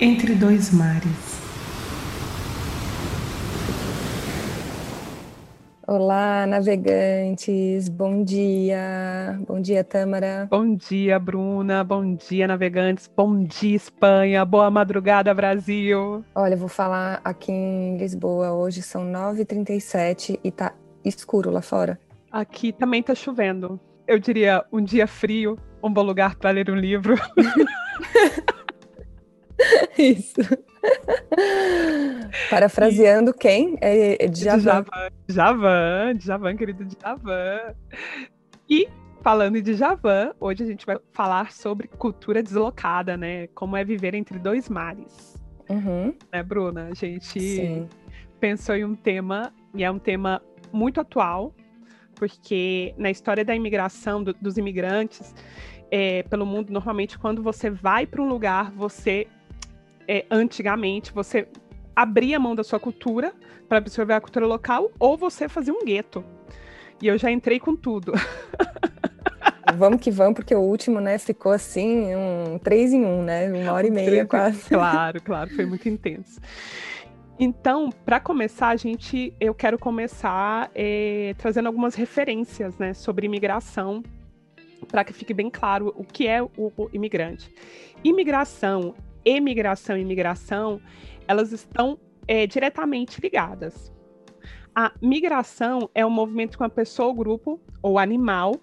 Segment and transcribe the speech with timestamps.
[0.00, 1.06] Entre dois mares.
[5.86, 7.88] Olá, navegantes.
[7.88, 9.38] Bom dia.
[9.46, 10.48] Bom dia, Tâmara.
[10.50, 11.84] Bom dia, Bruna.
[11.84, 13.08] Bom dia, navegantes.
[13.16, 14.44] Bom dia, Espanha.
[14.44, 16.24] Boa madrugada, Brasil.
[16.34, 18.52] Olha, eu vou falar aqui em Lisboa.
[18.52, 21.98] Hoje são 9h37 e tá escuro lá fora.
[22.30, 23.80] Aqui também tá chovendo.
[24.06, 27.14] Eu diria um dia frio, um bom lugar para ler um livro.
[29.96, 30.34] Isso.
[32.50, 33.34] Parafraseando e...
[33.34, 33.78] quem?
[33.80, 34.84] É, é Djavan.
[35.28, 37.74] Djavan, Djavan, querido Djavan.
[38.68, 38.88] E
[39.22, 43.46] falando de Djavan, hoje a gente vai falar sobre cultura deslocada, né?
[43.48, 45.42] Como é viver entre dois mares.
[45.68, 46.14] Uhum.
[46.32, 46.88] Né, Bruna?
[46.88, 47.88] A gente Sim.
[48.38, 50.42] pensou em um tema, e é um tema
[50.74, 51.54] muito atual,
[52.14, 55.34] porque na história da imigração, do, dos imigrantes
[55.90, 59.26] é, pelo mundo, normalmente quando você vai para um lugar, você
[60.08, 61.48] é, antigamente você
[61.94, 63.32] abria a mão da sua cultura
[63.68, 66.24] para absorver a cultura local ou você fazia um gueto.
[67.00, 68.12] E eu já entrei com tudo.
[69.76, 73.50] Vamos que vamos, porque o último, né, ficou assim, um três em um, né?
[73.50, 74.68] Uma hora e meia quase.
[74.68, 76.40] Claro, claro, foi muito intenso.
[77.38, 84.02] Então, para começar, a gente, eu quero começar é, trazendo algumas referências, né, sobre imigração,
[84.88, 87.52] para que fique bem claro o que é o, o imigrante.
[88.04, 90.80] Imigração emigração e imigração,
[91.26, 93.92] elas estão é, diretamente ligadas.
[94.74, 98.56] A migração é um movimento que uma pessoa, grupo ou animal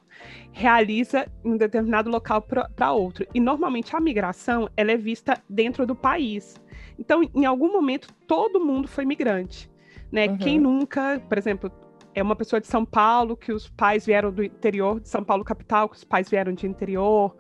[0.51, 3.25] realiza em um determinado local para outro.
[3.33, 6.61] E normalmente a migração ela é vista dentro do país.
[6.97, 9.69] Então, em algum momento, todo mundo foi migrante.
[10.11, 10.27] Né?
[10.27, 10.37] Uhum.
[10.37, 11.71] Quem nunca, por exemplo,
[12.13, 15.43] é uma pessoa de São Paulo que os pais vieram do interior de São Paulo
[15.43, 17.35] capital, que os pais vieram de interior,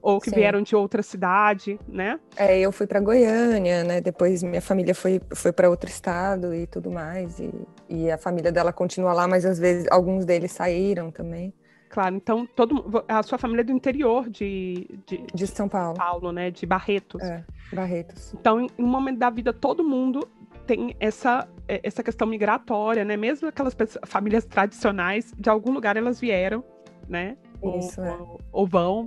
[0.00, 0.36] ou que Sim.
[0.36, 2.20] vieram de outra cidade, né?
[2.36, 4.00] É, eu fui para Goiânia, né?
[4.02, 7.38] Depois minha família foi, foi para outro estado e tudo mais.
[7.38, 7.50] E,
[7.88, 11.54] e a família dela continua lá, mas às vezes alguns deles saíram também.
[11.94, 15.94] Claro, então todo a sua família é do interior de, de, de São Paulo.
[15.96, 16.50] Paulo, né?
[16.50, 17.22] De Barretos.
[17.22, 18.34] É, Barretos.
[18.34, 20.28] Então, em um momento da vida, todo mundo
[20.66, 23.16] tem essa, é, essa questão migratória, né?
[23.16, 26.64] Mesmo aquelas pessoas, famílias tradicionais, de algum lugar elas vieram,
[27.08, 27.36] né?
[27.78, 28.16] Isso, ou, é.
[28.16, 29.06] ou, ou vão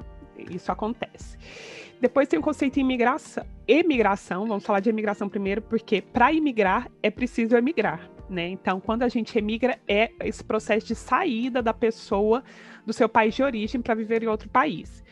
[0.49, 1.37] isso acontece.
[1.99, 3.45] Depois tem o conceito de imigração.
[3.67, 8.47] Emigração, vamos falar de imigração primeiro, porque para imigrar é preciso emigrar, né?
[8.47, 12.43] Então, quando a gente emigra, é esse processo de saída da pessoa
[12.87, 15.03] do seu país de origem para viver em outro país.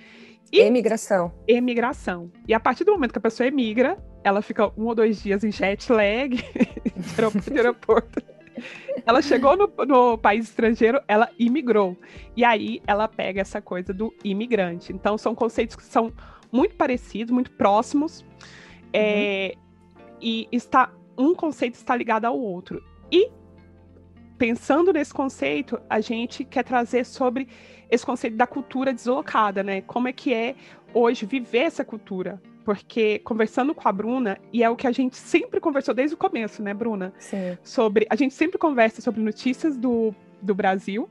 [0.52, 1.34] E, emigração.
[1.46, 2.32] Emigração.
[2.48, 5.44] E a partir do momento que a pessoa emigra, ela fica um ou dois dias
[5.44, 6.30] em jet lag
[7.52, 8.24] de aeroporto.
[9.06, 11.98] Ela chegou no, no, país estrangeiro, ela imigrou.
[12.38, 14.94] E aí ela pega essa coisa do imigrante.
[14.94, 16.14] Então são conceitos que são
[16.50, 18.26] muito parecidos, muito próximos.
[18.94, 20.18] É, uhum.
[20.22, 22.82] e está um conceito está ligado ao outro.
[23.12, 23.30] E
[24.38, 27.48] pensando nesse conceito, a gente quer trazer sobre
[27.90, 29.82] esse conceito da cultura deslocada, né?
[29.82, 30.56] Como é que é
[30.94, 32.42] hoje viver essa cultura?
[32.66, 36.18] porque conversando com a Bruna, e é o que a gente sempre conversou desde o
[36.18, 37.14] começo, né, Bruna?
[37.20, 37.56] Sim.
[37.64, 38.08] Sobre.
[38.10, 41.08] A gente sempre conversa sobre notícias do, do Brasil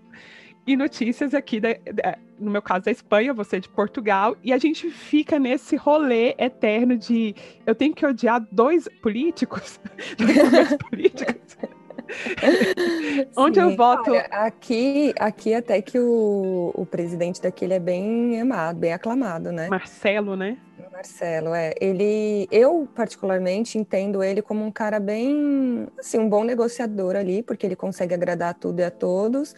[0.67, 4.59] e notícias aqui, da, da, no meu caso, da Espanha, você de Portugal, e a
[4.59, 9.81] gente fica nesse rolê eterno de eu tenho que odiar dois políticos,
[10.19, 11.57] dois políticos.
[13.37, 14.13] Onde eu voto.
[14.31, 19.69] Aqui, aqui até que o, o presidente daqui é bem amado, bem aclamado, né?
[19.69, 20.59] Marcelo, né?
[20.93, 21.75] Marcelo, é.
[21.81, 27.67] Ele, eu particularmente entendo ele como um cara bem, assim, um bom negociador ali, porque
[27.67, 29.55] ele consegue agradar a tudo e a todos,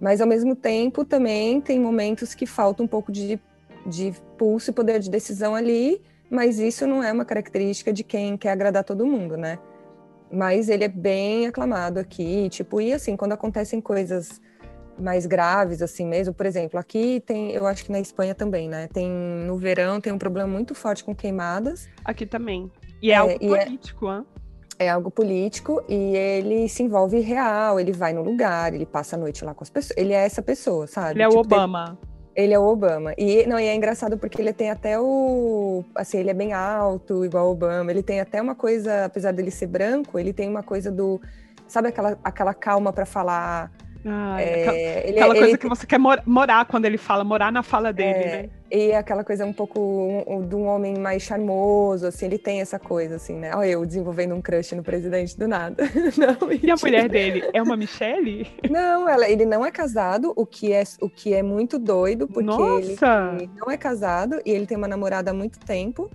[0.00, 3.38] mas ao mesmo tempo também tem momentos que falta um pouco de,
[3.84, 6.00] de pulso e poder de decisão ali,
[6.30, 9.58] mas isso não é uma característica de quem quer agradar todo mundo, né?
[10.32, 14.40] Mas ele é bem aclamado aqui, tipo, e assim, quando acontecem coisas
[15.00, 16.34] mais graves, assim mesmo.
[16.34, 18.88] Por exemplo, aqui tem, eu acho que na Espanha também, né?
[18.92, 21.88] Tem no verão tem um problema muito forte com queimadas.
[22.04, 22.70] Aqui também.
[23.02, 24.24] E é, é algo é político, é,
[24.78, 29.18] é algo político e ele se envolve real, ele vai no lugar, ele passa a
[29.18, 29.96] noite lá com as pessoas.
[29.96, 31.12] Ele é essa pessoa, sabe?
[31.12, 31.98] Ele é tipo, o Obama.
[32.00, 32.09] Tem,
[32.40, 33.14] ele é o Obama.
[33.16, 37.24] E não, e é engraçado porque ele tem até o assim, ele é bem alto,
[37.24, 37.90] igual o Obama.
[37.90, 41.20] Ele tem até uma coisa, apesar dele ser branco, ele tem uma coisa do
[41.68, 43.70] sabe aquela aquela calma para falar
[44.04, 47.22] Ah, é, aquela, ele, aquela coisa ele, que você quer mor morar quando ele fala,
[47.22, 48.50] morar na fala dele, é, né?
[48.70, 52.78] E aquela coisa um pouco um, de um homem mais charmoso, assim, ele tem essa
[52.78, 53.54] coisa, assim, né?
[53.54, 55.82] Olha eu desenvolvendo um crush no presidente do nada.
[56.16, 58.46] não, e a mulher dele é uma Michelle?
[58.70, 62.44] Não, ela, ele não é casado, o que é, o que é muito doido, porque
[62.44, 63.36] Nossa.
[63.38, 66.10] ele não é casado e ele tem uma namorada há muito tempo.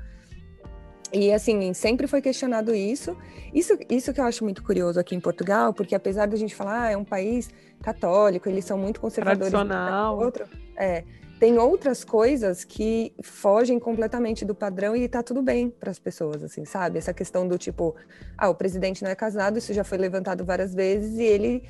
[1.16, 3.16] E assim, sempre foi questionado isso.
[3.54, 6.84] Isso, isso que eu acho muito curioso aqui em Portugal, porque apesar da gente falar,
[6.84, 7.50] ah, é um país
[7.82, 9.50] católico, eles são muito conservadores.
[9.50, 10.20] Tradicional.
[10.20, 10.46] Outro,
[10.76, 11.06] é,
[11.40, 16.44] tem outras coisas que fogem completamente do padrão e tá tudo bem para as pessoas,
[16.44, 16.98] assim, sabe?
[16.98, 17.96] Essa questão do tipo,
[18.38, 21.64] ah, o presidente não é casado, isso já foi levantado várias vezes e ele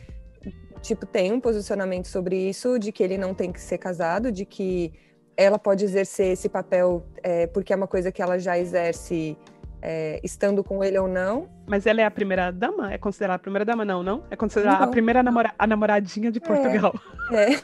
[0.81, 4.45] tipo tem um posicionamento sobre isso de que ele não tem que ser casado, de
[4.45, 4.93] que
[5.37, 9.37] ela pode exercer esse papel é, porque é uma coisa que ela já exerce
[9.81, 11.47] é, estando com ele ou não.
[11.67, 12.93] Mas ela é a primeira dama?
[12.93, 13.85] É considerada a primeira dama?
[13.85, 14.23] Não, não?
[14.31, 14.85] É considerada não.
[14.85, 16.93] a primeira namora a namoradinha de Portugal.
[17.31, 17.53] É.
[17.53, 17.57] é.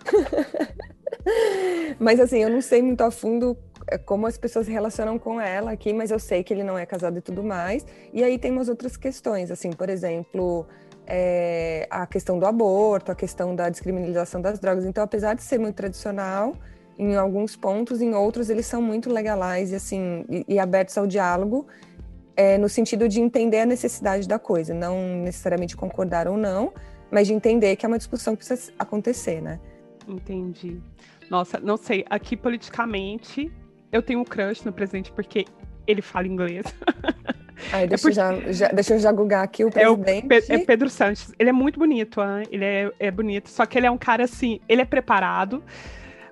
[1.99, 5.39] mas assim, eu não sei muito a fundo é, como as pessoas se relacionam com
[5.39, 7.85] ela aqui, mas eu sei que ele não é casado e tudo mais.
[8.11, 10.65] E aí tem umas outras questões, assim, por exemplo,
[11.05, 14.85] é, a questão do aborto, a questão da descriminalização das drogas.
[14.85, 16.55] Então, apesar de ser muito tradicional,
[17.01, 21.07] em alguns pontos, em outros eles são muito legais e assim e, e abertos ao
[21.07, 21.65] diálogo,
[22.37, 26.71] é, no sentido de entender a necessidade da coisa, não necessariamente concordar ou não,
[27.09, 29.59] mas de entender que é uma discussão que precisa acontecer, né?
[30.07, 30.79] Entendi.
[31.27, 32.05] Nossa, não sei.
[32.07, 33.51] Aqui politicamente,
[33.91, 35.45] eu tenho um crush no presidente porque
[35.87, 36.65] ele fala inglês.
[37.73, 38.13] Aí, deixa, é porque...
[38.13, 40.51] já, já, deixa eu já googar aqui o presidente.
[40.51, 41.33] É, o é Pedro Sanches.
[41.39, 42.47] Ele é muito bonito, hein?
[42.51, 43.49] ele é, é bonito.
[43.49, 45.63] Só que ele é um cara assim, ele é preparado,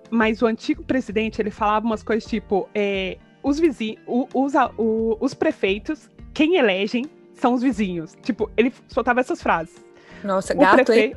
[0.09, 5.33] mas o antigo presidente, ele falava umas coisas tipo: é, os vizinhos, os, os, os
[5.33, 8.15] prefeitos, quem elegem são os vizinhos.
[8.21, 9.83] Tipo, ele soltava essas frases.
[10.23, 11.15] Nossa, o gato, hein?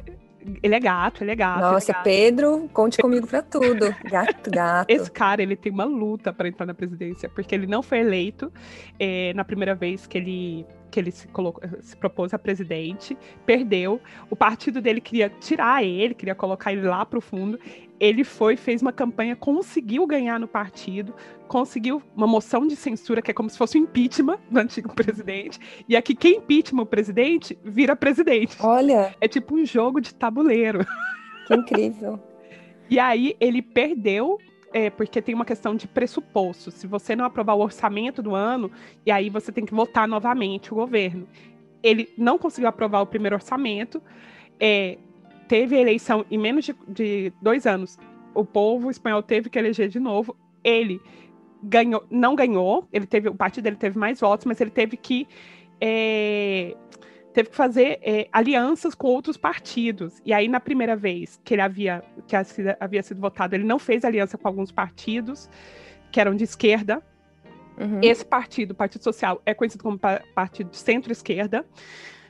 [0.62, 1.60] Ele é gato, ele é gato.
[1.60, 2.04] Nossa, é gato.
[2.04, 3.94] Pedro, conte comigo pra tudo.
[4.04, 4.90] Gato, gato.
[4.90, 8.52] Esse cara, ele tem uma luta para entrar na presidência, porque ele não foi eleito
[8.98, 13.16] é, na primeira vez que ele que ele se, colocou, se propôs a presidente,
[13.46, 13.98] perdeu.
[14.28, 17.58] O partido dele queria tirar ele, queria colocar ele lá para o fundo.
[18.02, 21.14] Ele foi, fez uma campanha, conseguiu ganhar no partido,
[21.46, 25.60] conseguiu uma moção de censura, que é como se fosse um impeachment do antigo presidente.
[25.88, 28.56] E aqui, quem impeachment o presidente, vira presidente.
[28.58, 29.14] Olha!
[29.20, 30.84] É tipo um jogo de tabuleiro.
[31.44, 32.20] Que incrível.
[32.88, 34.38] e aí, ele perdeu
[34.72, 36.70] é, porque tem uma questão de pressuposto.
[36.70, 38.70] Se você não aprovar o orçamento do ano,
[39.04, 41.26] e aí você tem que votar novamente o governo.
[41.82, 44.00] Ele não conseguiu aprovar o primeiro orçamento,
[44.58, 44.98] é,
[45.52, 47.98] teve eleição em menos de, de, dois anos.
[48.34, 50.34] O povo espanhol teve que eleger de novo.
[50.64, 50.98] Ele
[51.62, 52.88] ganhou, não ganhou.
[52.90, 55.28] Ele teve, o partido dele teve mais votos, mas ele teve que
[55.78, 56.74] é,
[57.34, 60.22] teve que fazer é, alianças com outros partidos.
[60.24, 62.34] E aí, na primeira vez que ele havia, que
[62.80, 65.50] havia sido votado, ele não fez aliança com alguns partidos
[66.10, 67.02] que eram de esquerda.
[67.78, 68.00] Uhum.
[68.02, 70.00] Esse partido, o Partido Social, é conhecido como
[70.34, 71.66] partido de centro-esquerda.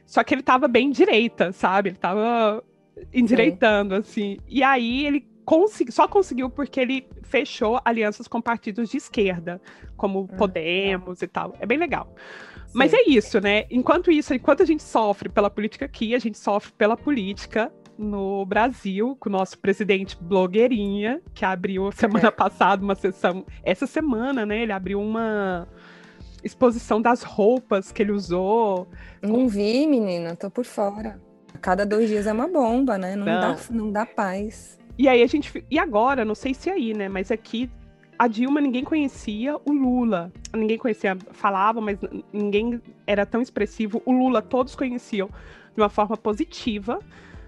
[0.05, 1.91] Só que ele estava bem direita, sabe?
[1.91, 2.65] Ele estava
[3.13, 4.01] endireitando, Sim.
[4.01, 4.39] assim.
[4.49, 9.61] E aí ele consegui, só conseguiu porque ele fechou alianças com partidos de esquerda,
[9.97, 10.27] como uhum.
[10.27, 11.55] Podemos e tal.
[11.59, 12.15] É bem legal.
[12.75, 13.67] Mas é isso, né?
[13.71, 18.45] Enquanto isso, enquanto a gente sofre pela política aqui, a gente sofre pela política no
[18.47, 22.31] Brasil, com o nosso presidente blogueirinha, que abriu semana é.
[22.31, 23.45] passada uma sessão.
[23.63, 24.63] Essa semana, né?
[24.63, 25.69] Ele abriu uma
[26.43, 28.89] exposição das roupas que ele usou.
[29.21, 31.21] Não vi, menina, tô por fora.
[31.63, 33.17] Cada dois dias é uma bomba, né?
[33.17, 33.41] Não, não.
[33.41, 34.79] Dá, não dá paz.
[34.99, 35.65] E aí a gente.
[35.71, 37.09] E agora, não sei se aí, né?
[37.09, 37.71] Mas aqui
[38.19, 41.99] a Dilma ninguém conhecia, o Lula ninguém conhecia, falava, mas
[42.33, 44.03] ninguém era tão expressivo.
[44.05, 45.29] O Lula todos conheciam
[45.75, 46.99] de uma forma positiva.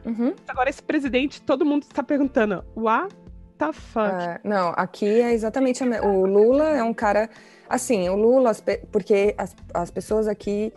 [0.05, 0.35] Uhum.
[0.49, 3.15] Agora esse presidente, todo mundo está perguntando, what
[3.59, 4.15] the fuck?
[4.15, 7.29] É, não, aqui é exatamente a, o Lula é um cara
[7.69, 8.53] assim, o Lula
[8.91, 10.73] porque as, as pessoas aqui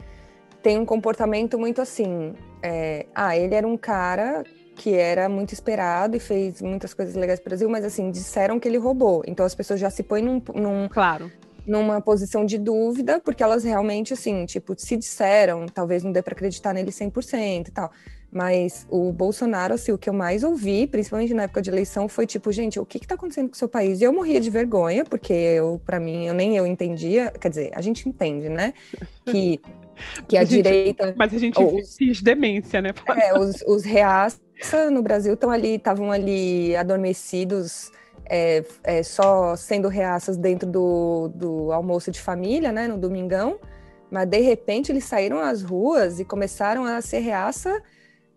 [0.67, 2.33] têm um comportamento muito assim.
[2.61, 4.43] É, ah, ele era um cara
[4.75, 8.59] que era muito esperado e fez muitas coisas legais para o Brasil, mas assim, disseram
[8.59, 9.23] que ele roubou.
[9.25, 11.31] Então as pessoas já se põem num, num claro.
[11.65, 16.33] numa posição de dúvida, porque elas realmente, assim, tipo, se disseram, talvez não dê para
[16.33, 17.89] acreditar nele 100% e tal.
[18.29, 22.27] Mas o Bolsonaro, assim, o que eu mais ouvi, principalmente na época de eleição, foi
[22.27, 24.01] tipo, gente, o que está acontecendo com o seu país?
[24.01, 27.71] E eu morria de vergonha, porque eu, para mim, eu nem eu entendia, quer dizer,
[27.73, 28.73] a gente entende, né?
[29.25, 29.61] Que,
[30.27, 31.13] que a, a gente, direita.
[31.17, 32.91] Mas a gente os, demência, né?
[33.15, 34.39] É, os, os reais
[34.91, 37.91] no Brasil estão ali, estavam ali adormecidos,
[38.25, 43.59] é, é, só sendo reaças dentro do, do almoço de família, né, no domingão.
[44.09, 47.81] Mas de repente eles saíram às ruas e começaram a ser reaça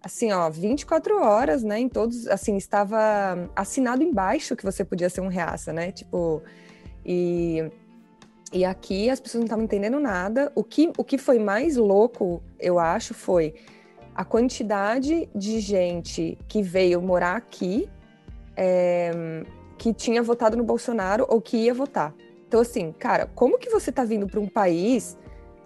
[0.02, 1.78] assim, ó, 24 horas, né?
[1.78, 5.92] Em todos, assim, estava assinado embaixo que você podia ser um reaça, né?
[5.92, 6.42] Tipo,
[7.04, 7.70] e,
[8.52, 10.50] e aqui as pessoas não estavam entendendo nada.
[10.54, 13.54] O que, o que foi mais louco, eu acho, foi
[14.14, 17.88] a quantidade de gente que veio morar aqui,
[18.56, 19.12] é,
[19.78, 22.14] que tinha votado no Bolsonaro ou que ia votar.
[22.46, 25.16] Então, assim, cara, como que você tá vindo para um país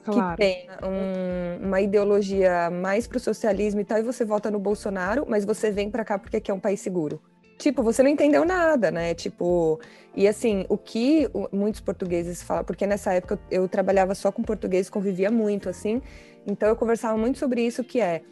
[0.05, 0.31] claro.
[0.33, 5.25] que tem um, uma ideologia mais pro socialismo e tal, e você vota no Bolsonaro,
[5.26, 7.21] mas você vem para cá porque aqui é um país seguro.
[7.58, 9.14] Tipo, você não entendeu nada, né?
[9.14, 9.80] Tipo,
[10.14, 14.42] e assim, o que muitos portugueses falam, porque nessa época eu, eu trabalhava só com
[14.42, 16.02] português, convivia muito, assim,
[16.46, 18.23] então eu conversava muito sobre isso, que é,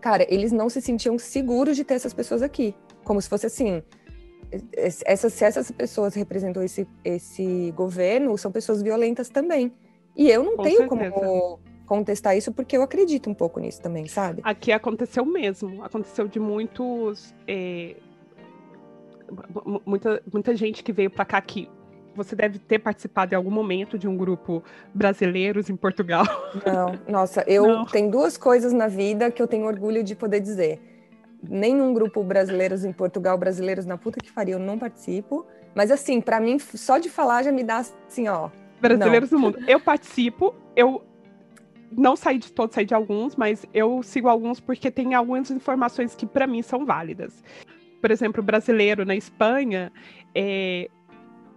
[0.00, 2.74] cara, eles não se sentiam seguros de ter essas pessoas aqui.
[3.04, 3.82] Como se fosse assim,
[4.76, 9.72] essas, se essas pessoas representam esse, esse governo, são pessoas violentas também.
[10.16, 11.10] E eu não Com tenho certeza.
[11.12, 14.40] como contestar isso porque eu acredito um pouco nisso também, sabe?
[14.44, 15.82] Aqui aconteceu mesmo.
[15.82, 17.34] Aconteceu de muitos.
[17.46, 17.96] É,
[19.84, 21.68] muita, muita gente que veio para cá que
[22.14, 26.24] você deve ter participado em algum momento de um grupo brasileiros em Portugal.
[26.66, 27.84] Não, nossa, eu não.
[27.84, 30.80] tenho duas coisas na vida que eu tenho orgulho de poder dizer.
[31.42, 35.46] Nenhum grupo brasileiros em Portugal, brasileiros na puta que faria, eu não participo.
[35.74, 39.38] Mas assim, para mim, só de falar já me dá assim, ó, brasileiros não.
[39.38, 39.58] do mundo.
[39.66, 41.02] Eu participo, eu
[41.90, 46.14] não saí de todos, saí de alguns, mas eu sigo alguns porque tem algumas informações
[46.14, 47.42] que para mim são válidas.
[48.00, 49.92] Por exemplo, o brasileiro na Espanha
[50.34, 50.88] é,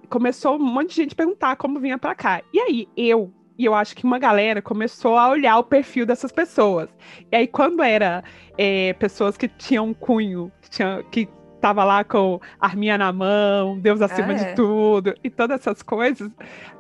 [0.10, 2.42] começou um monte de gente perguntar como vinha para cá.
[2.54, 6.32] E aí eu e eu acho que uma galera começou a olhar o perfil dessas
[6.32, 6.90] pessoas.
[7.32, 8.24] E aí, quando era
[8.58, 11.30] é, pessoas que tinham um cunho, que, tinha, que
[11.62, 14.36] tava lá com arminha na mão, Deus acima ah, é.
[14.36, 16.30] de tudo, e todas essas coisas,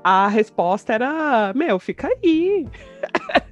[0.04, 2.68] a resposta era: Meu, fica aí.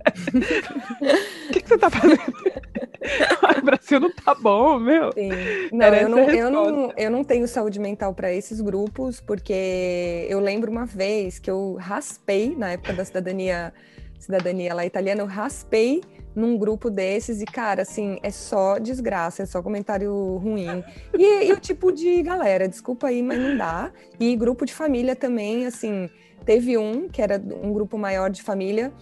[1.50, 2.22] O que, que, você tá fazendo?
[3.60, 5.12] o Brasil não tá bom, meu.
[5.12, 5.30] Sim.
[5.72, 10.40] Não, eu não, eu, não, eu não tenho saúde mental para esses grupos, porque eu
[10.40, 13.74] lembro uma vez que eu raspei, na época da cidadania,
[14.18, 16.02] cidadania lá italiana, eu raspei
[16.36, 20.84] num grupo desses e, cara, assim, é só desgraça, é só comentário ruim.
[21.18, 23.92] E, e o tipo de galera, desculpa aí, mas não dá.
[24.20, 26.10] E grupo de família também, assim,
[26.46, 28.94] teve um que era um grupo maior de família,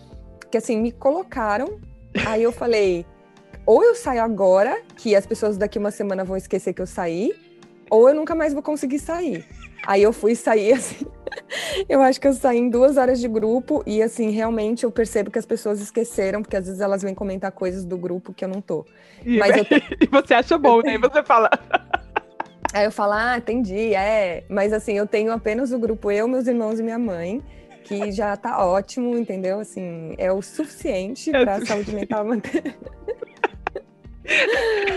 [0.49, 1.79] que assim, me colocaram,
[2.25, 3.05] aí eu falei,
[3.65, 7.33] ou eu saio agora, que as pessoas daqui uma semana vão esquecer que eu saí,
[7.89, 9.45] ou eu nunca mais vou conseguir sair.
[9.85, 11.05] Aí eu fui sair assim.
[11.87, 15.31] eu acho que eu saí em duas horas de grupo e assim, realmente eu percebo
[15.31, 18.49] que as pessoas esqueceram, porque às vezes elas vêm comentar coisas do grupo que eu
[18.49, 18.85] não tô.
[19.25, 19.65] E, Mas eu...
[20.01, 20.95] e você acha bom, né?
[20.95, 21.49] E você fala.
[22.73, 24.43] Aí eu falo, ah, entendi, é.
[24.47, 27.41] Mas assim, eu tenho apenas o grupo eu, meus irmãos e minha mãe,
[27.89, 29.59] que já tá ótimo, entendeu?
[29.59, 32.75] Assim, é o suficiente é para a saúde mental manter.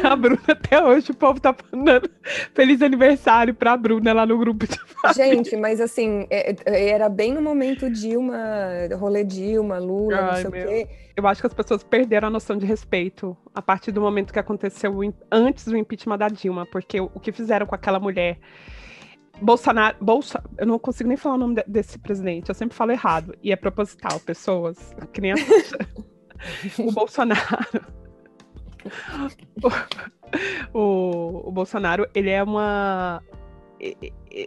[0.05, 2.11] A Bruna até hoje, o povo tá mandando
[2.53, 5.15] feliz aniversário pra Bruna lá no grupo de família.
[5.15, 8.37] Gente, mas assim, é, é, era bem no momento Dilma,
[8.99, 10.67] rolê Dilma, Lula, Ai, não sei meu.
[10.67, 10.89] o quê.
[11.17, 14.39] Eu acho que as pessoas perderam a noção de respeito a partir do momento que
[14.39, 18.39] aconteceu antes do impeachment da Dilma, porque o, o que fizeram com aquela mulher.
[19.43, 23.37] Bolsonaro, Bolsa, eu não consigo nem falar o nome desse presidente, eu sempre falo errado,
[23.43, 25.35] e é proposital, pessoas, que nem a
[26.79, 27.41] o Bolsonaro
[30.73, 33.23] o, o Bolsonaro, ele é uma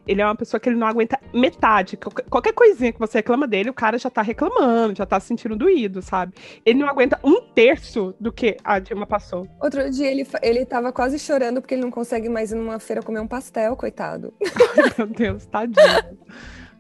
[0.07, 1.97] ele é uma pessoa que ele não aguenta metade.
[2.29, 5.57] Qualquer coisinha que você reclama dele, o cara já tá reclamando, já tá se sentindo
[5.57, 6.33] doído, sabe?
[6.65, 9.45] Ele não aguenta um terço do que a Dilma passou.
[9.61, 13.01] Outro dia ele, ele tava quase chorando porque ele não consegue mais ir numa feira
[13.01, 14.33] comer um pastel, coitado.
[14.41, 16.17] Ai, meu Deus, tadinho.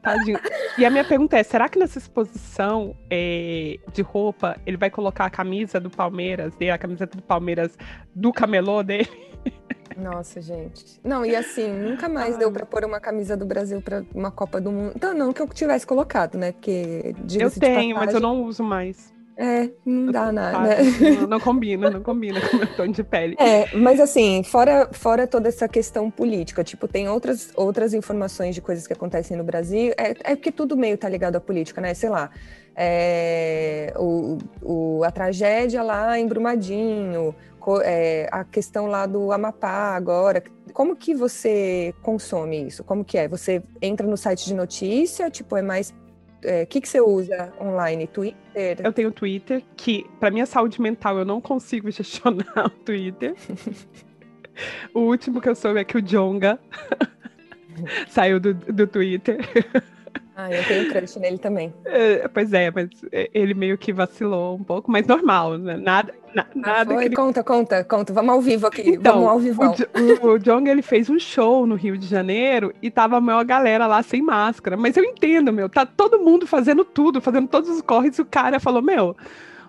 [0.01, 0.39] Tadinho.
[0.77, 5.25] E a minha pergunta é: será que nessa exposição é, de roupa ele vai colocar
[5.25, 7.77] a camisa do Palmeiras, a camiseta do Palmeiras
[8.13, 9.09] do camelô dele?
[9.97, 10.99] Nossa, gente.
[11.03, 12.39] Não, e assim, nunca mais Ai.
[12.39, 14.93] deu para pôr uma camisa do Brasil para uma Copa do Mundo.
[14.95, 16.51] Então, não que eu tivesse colocado, né?
[16.51, 17.15] Porque.
[17.39, 19.13] Eu tenho, mas eu não uso mais.
[19.37, 20.59] É, não dá nada.
[20.59, 21.11] Né?
[21.19, 23.35] Não, não, combina, não combina com o meu tom de pele.
[23.37, 28.61] É, mas assim, fora, fora toda essa questão política, tipo, tem outras, outras informações de
[28.61, 29.93] coisas que acontecem no Brasil.
[29.97, 31.93] É, é porque tudo meio tá ligado à política, né?
[31.93, 32.29] Sei lá.
[32.77, 37.33] É, o, o, a tragédia lá em Brumadinho,
[37.83, 40.43] é, a questão lá do Amapá agora.
[40.73, 42.83] Como que você consome isso?
[42.83, 43.27] Como que é?
[43.27, 45.93] Você entra no site de notícia, tipo, é mais
[46.43, 48.05] o é, que, que você usa online?
[48.07, 48.77] Twitter?
[48.83, 53.33] Eu tenho Twitter, que para minha saúde mental eu não consigo gestionar o Twitter.
[54.93, 56.59] o último que eu soube é que o Jonga
[58.07, 59.39] saiu do, do Twitter.
[60.35, 61.73] Ah, eu tenho crush nele também.
[61.85, 62.89] É, pois é, mas
[63.33, 65.77] ele meio que vacilou um pouco, mas normal, né?
[65.77, 66.93] Nada, na, ah, nada.
[66.93, 67.05] Foi?
[67.05, 67.15] Ele...
[67.15, 68.11] Conta, conta, conta.
[68.11, 68.81] Vamos ao vivo aqui.
[68.81, 69.61] Então, Vamos ao vivo.
[70.21, 73.45] O, o Jong ele fez um show no Rio de Janeiro e tava a maior
[73.45, 74.75] galera lá sem máscara.
[74.75, 78.25] Mas eu entendo, meu, tá todo mundo fazendo tudo, fazendo todos os corres, e o
[78.25, 79.15] cara falou, meu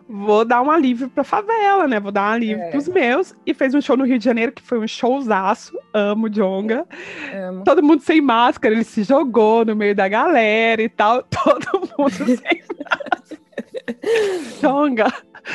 [0.08, 1.98] vou dar um alívio pra favela, né?
[1.98, 2.70] Vou dar um alívio é.
[2.70, 3.34] pros meus.
[3.44, 5.76] E fez um show no Rio de Janeiro que foi um showzaço.
[5.92, 6.86] Amo Jonga.
[7.34, 7.64] Amo.
[7.64, 11.22] Todo mundo sem máscara, ele se jogou no meio da galera e tal.
[11.30, 13.36] Todo mundo sem máscara.
[14.60, 15.12] Jonga.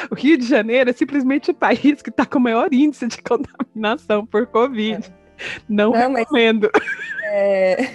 [0.09, 3.21] O Rio de Janeiro é simplesmente o país que está com o maior índice de
[3.21, 5.05] contaminação por Covid.
[5.05, 5.21] É.
[5.67, 6.69] Não, Não recomendo.
[6.73, 7.93] Mas, é...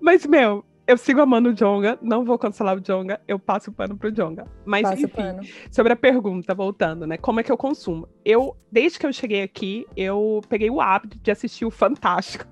[0.00, 3.72] mas, meu, eu sigo amando o Jonga, não vou cancelar o Jonga, eu passo o
[3.72, 4.44] pano pro Jonga.
[4.64, 5.22] Mas, Passa enfim,
[5.70, 7.16] sobre a pergunta, voltando, né?
[7.16, 8.08] Como é que eu consumo?
[8.24, 12.44] Eu, desde que eu cheguei aqui, eu peguei o hábito de assistir o Fantástico.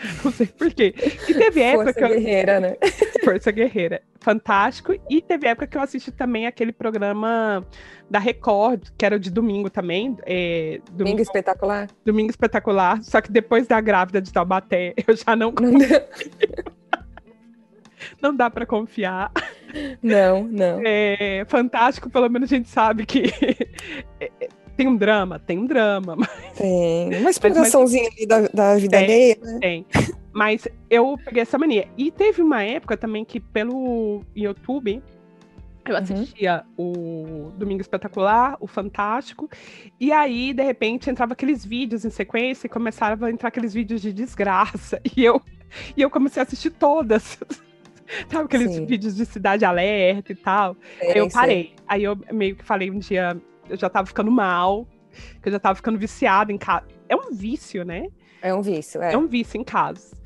[0.24, 0.94] Não sei por quê.
[1.28, 2.08] E teve época Força que eu...
[2.08, 2.76] guerreira, né?
[3.22, 4.02] Força guerreira.
[4.18, 4.94] Fantástico.
[5.08, 7.64] E teve época que eu assisti também aquele programa
[8.10, 10.16] da Record, que era de domingo também.
[10.24, 11.88] É, domingo, domingo espetacular.
[12.04, 13.02] Domingo espetacular.
[13.02, 15.52] Só que depois da grávida de Taubaté, eu já não.
[15.60, 16.79] não
[18.20, 19.32] não dá para confiar.
[20.02, 20.80] Não, não.
[20.84, 23.24] É fantástico, pelo menos a gente sabe que
[24.76, 26.16] tem um drama, tem um drama.
[26.16, 26.28] Mas...
[26.56, 29.58] Tem, uma explicaçãozinha ali da, da vida tem, alheia, né?
[29.60, 29.86] Tem.
[30.32, 31.88] Mas eu peguei essa mania.
[31.96, 35.02] E teve uma época também que pelo YouTube
[35.84, 36.02] eu uhum.
[36.02, 37.48] assistia uhum.
[37.48, 39.48] o Domingo Espetacular, o Fantástico,
[39.98, 44.00] e aí, de repente, entrava aqueles vídeos em sequência e começavam a entrar aqueles vídeos
[44.00, 45.00] de desgraça.
[45.16, 45.42] E eu,
[45.96, 47.38] e eu comecei a assistir todas.
[48.30, 48.86] Sabe aqueles Sim.
[48.86, 50.76] vídeos de cidade alerta e tal?
[51.00, 51.74] É, aí eu parei.
[51.86, 53.36] Aí eu meio que falei um dia,
[53.68, 54.86] eu já tava ficando mal,
[55.42, 56.86] que eu já tava ficando viciada em casa.
[57.08, 58.08] É um vício, né?
[58.42, 59.12] É um vício, é.
[59.12, 60.16] É um vício em casa.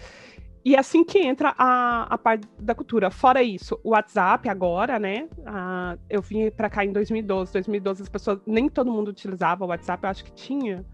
[0.64, 3.10] E assim que entra a, a parte da cultura.
[3.10, 5.28] Fora isso, o WhatsApp agora, né?
[5.44, 7.52] Ah, eu vim para cá em 2012.
[7.52, 10.84] 2012 as pessoas, nem todo mundo utilizava o WhatsApp, eu acho que tinha.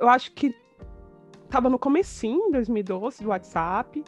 [0.00, 0.54] Eu acho que
[1.50, 4.02] tava no comecinho, 2012, do WhatsApp.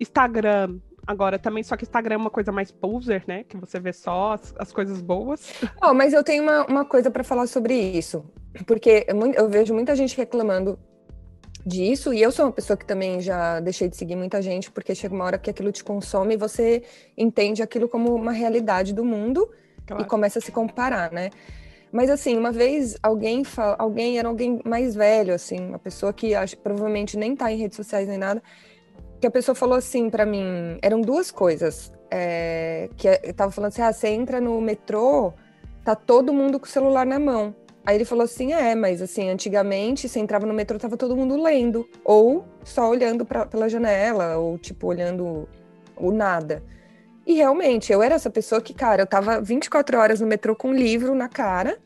[0.00, 3.44] Instagram, Agora, também, só que Instagram é uma coisa mais poser, né?
[3.44, 5.52] Que você vê só as, as coisas boas.
[5.82, 8.24] Oh, mas eu tenho uma, uma coisa para falar sobre isso.
[8.66, 10.78] Porque eu, eu vejo muita gente reclamando
[11.64, 14.94] disso, e eu sou uma pessoa que também já deixei de seguir muita gente, porque
[14.94, 16.82] chega uma hora que aquilo te consome e você
[17.16, 19.48] entende aquilo como uma realidade do mundo
[19.86, 20.02] claro.
[20.02, 21.30] e começa a se comparar, né?
[21.92, 23.42] Mas assim, uma vez alguém
[23.78, 27.76] alguém era alguém mais velho, assim, uma pessoa que acho, provavelmente nem tá em redes
[27.76, 28.42] sociais nem nada,
[29.20, 31.92] que a pessoa falou assim para mim, eram duas coisas.
[32.10, 35.34] É, que eu tava falando assim, ah, você entra no metrô,
[35.84, 37.54] tá todo mundo com o celular na mão.
[37.84, 41.42] Aí ele falou assim, é, mas assim, antigamente você entrava no metrô, tava todo mundo
[41.42, 45.48] lendo, ou só olhando pra, pela janela, ou tipo, olhando
[45.96, 46.62] o nada.
[47.26, 50.68] E realmente, eu era essa pessoa que, cara, eu tava 24 horas no metrô com
[50.68, 51.78] um livro na cara,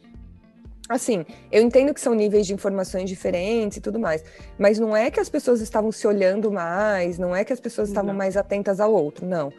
[0.93, 4.23] Assim, eu entendo que são níveis de informações diferentes e tudo mais,
[4.59, 7.89] mas não é que as pessoas estavam se olhando mais, não é que as pessoas
[7.89, 8.19] estavam não.
[8.19, 9.53] mais atentas ao outro, não.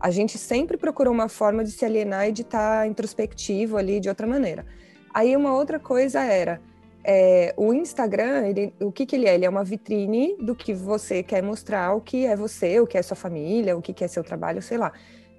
[0.00, 4.00] A gente sempre procurou uma forma de se alienar e de estar tá introspectivo ali
[4.00, 4.66] de outra maneira.
[5.12, 6.60] Aí uma outra coisa era,
[7.04, 9.34] é, o Instagram, ele, o que, que ele é?
[9.34, 12.98] Ele é uma vitrine do que você quer mostrar, o que é você, o que
[12.98, 14.92] é sua família, o que é seu trabalho, sei lá.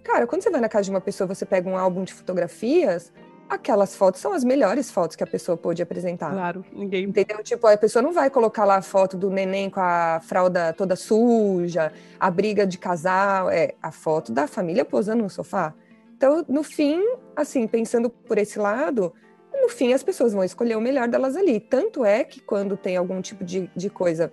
[0.04, 3.14] Cara, quando você vai na casa de uma pessoa, você pega um álbum de fotografias,
[3.52, 6.32] aquelas fotos são as melhores fotos que a pessoa pôde apresentar.
[6.32, 7.04] Claro, ninguém.
[7.04, 7.44] Entendeu?
[7.44, 10.96] Tipo, a pessoa não vai colocar lá a foto do neném com a fralda toda
[10.96, 15.74] suja, a briga de casal, é a foto da família posando no sofá.
[16.16, 17.04] Então, no fim,
[17.36, 19.14] assim, pensando por esse lado,
[19.62, 21.60] no fim as pessoas vão escolher o melhor delas ali.
[21.60, 24.32] Tanto é que quando tem algum tipo de, de coisa,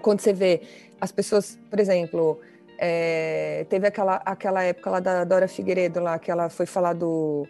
[0.00, 0.62] quando você vê
[1.00, 2.38] as pessoas, por exemplo,
[2.78, 7.48] é, teve aquela, aquela época lá da Dora Figueiredo lá, que ela foi falar do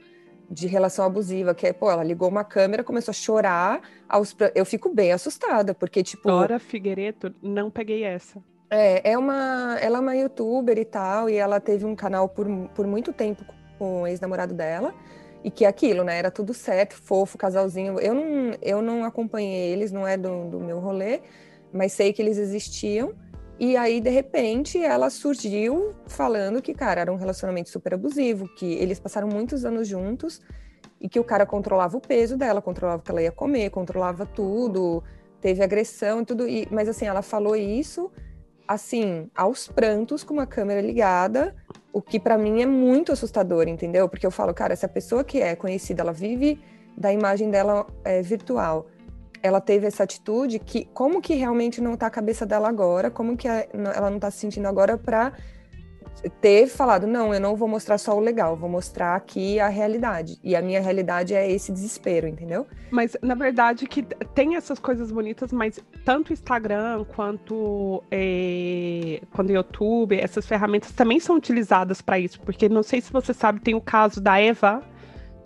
[0.50, 4.64] de relação abusiva, que é, pô, ela ligou uma câmera, começou a chorar, aos, eu
[4.64, 6.28] fico bem assustada, porque, tipo...
[6.28, 8.42] Dora Figueiredo, não peguei essa.
[8.70, 12.46] É, é uma, ela é uma youtuber e tal, e ela teve um canal por,
[12.74, 13.44] por muito tempo
[13.78, 14.94] com o ex-namorado dela,
[15.44, 19.72] e que é aquilo, né, era tudo certo, fofo, casalzinho, eu não, eu não acompanhei
[19.72, 21.20] eles, não é do, do meu rolê,
[21.72, 23.12] mas sei que eles existiam,
[23.58, 28.74] e aí, de repente, ela surgiu falando que, cara, era um relacionamento super abusivo, que
[28.74, 30.42] eles passaram muitos anos juntos
[31.00, 34.26] e que o cara controlava o peso dela, controlava o que ela ia comer, controlava
[34.26, 35.02] tudo,
[35.40, 36.44] teve agressão e tudo.
[36.70, 38.10] Mas, assim, ela falou isso,
[38.68, 41.56] assim, aos prantos, com uma câmera ligada,
[41.94, 44.06] o que para mim é muito assustador, entendeu?
[44.06, 46.60] Porque eu falo, cara, essa pessoa que é conhecida, ela vive
[46.94, 48.86] da imagem dela é, virtual
[49.46, 53.36] ela teve essa atitude, que como que realmente não está a cabeça dela agora, como
[53.36, 55.32] que ela não está se sentindo agora para
[56.40, 60.38] ter falado, não, eu não vou mostrar só o legal, vou mostrar aqui a realidade.
[60.42, 62.66] E a minha realidade é esse desespero, entendeu?
[62.90, 64.02] Mas, na verdade, que
[64.34, 70.92] tem essas coisas bonitas, mas tanto o Instagram quanto é, quando o YouTube, essas ferramentas
[70.92, 72.40] também são utilizadas para isso.
[72.40, 74.82] Porque não sei se você sabe, tem o caso da Eva,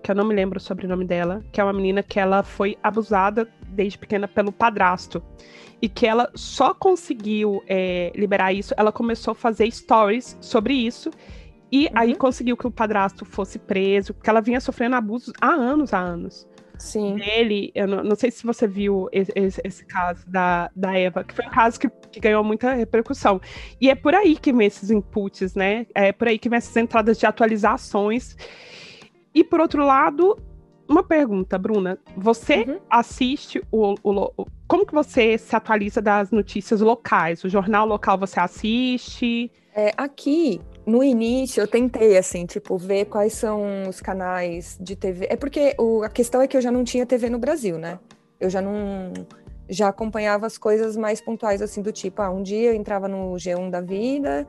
[0.03, 2.79] que eu não me lembro o sobrenome dela, que é uma menina que ela foi
[2.83, 3.49] abusada
[3.81, 5.23] desde pequena pelo padrasto.
[5.81, 11.11] E que ela só conseguiu é, liberar isso, ela começou a fazer stories sobre isso.
[11.73, 11.93] E uhum.
[11.95, 15.99] aí conseguiu que o padrasto fosse preso, porque ela vinha sofrendo abusos há anos, há
[15.99, 16.47] anos.
[16.77, 17.19] Sim.
[17.23, 21.25] Ele, eu não, não sei se você viu esse, esse, esse, caso da, da Eva,
[21.25, 23.41] que foi um caso que, que, ganhou muita repercussão.
[23.81, 25.87] E é por aí que vem esses inputs, né?
[25.95, 28.37] É por aí que vem essas entradas de atualizações.
[29.35, 30.39] E por outro lado,
[30.91, 31.99] uma pergunta, Bruna.
[32.17, 32.81] Você uhum.
[32.91, 37.45] assiste o, o, Como que você se atualiza das notícias locais?
[37.45, 39.53] O jornal local você assiste?
[39.73, 45.29] É, aqui, no início, eu tentei, assim, tipo, ver quais são os canais de TV.
[45.31, 47.99] É porque o, a questão é que eu já não tinha TV no Brasil, né?
[48.41, 49.13] Eu já não.
[49.69, 53.35] Já acompanhava as coisas mais pontuais, assim, do tipo, ah, um dia eu entrava no
[53.35, 54.45] G1 da vida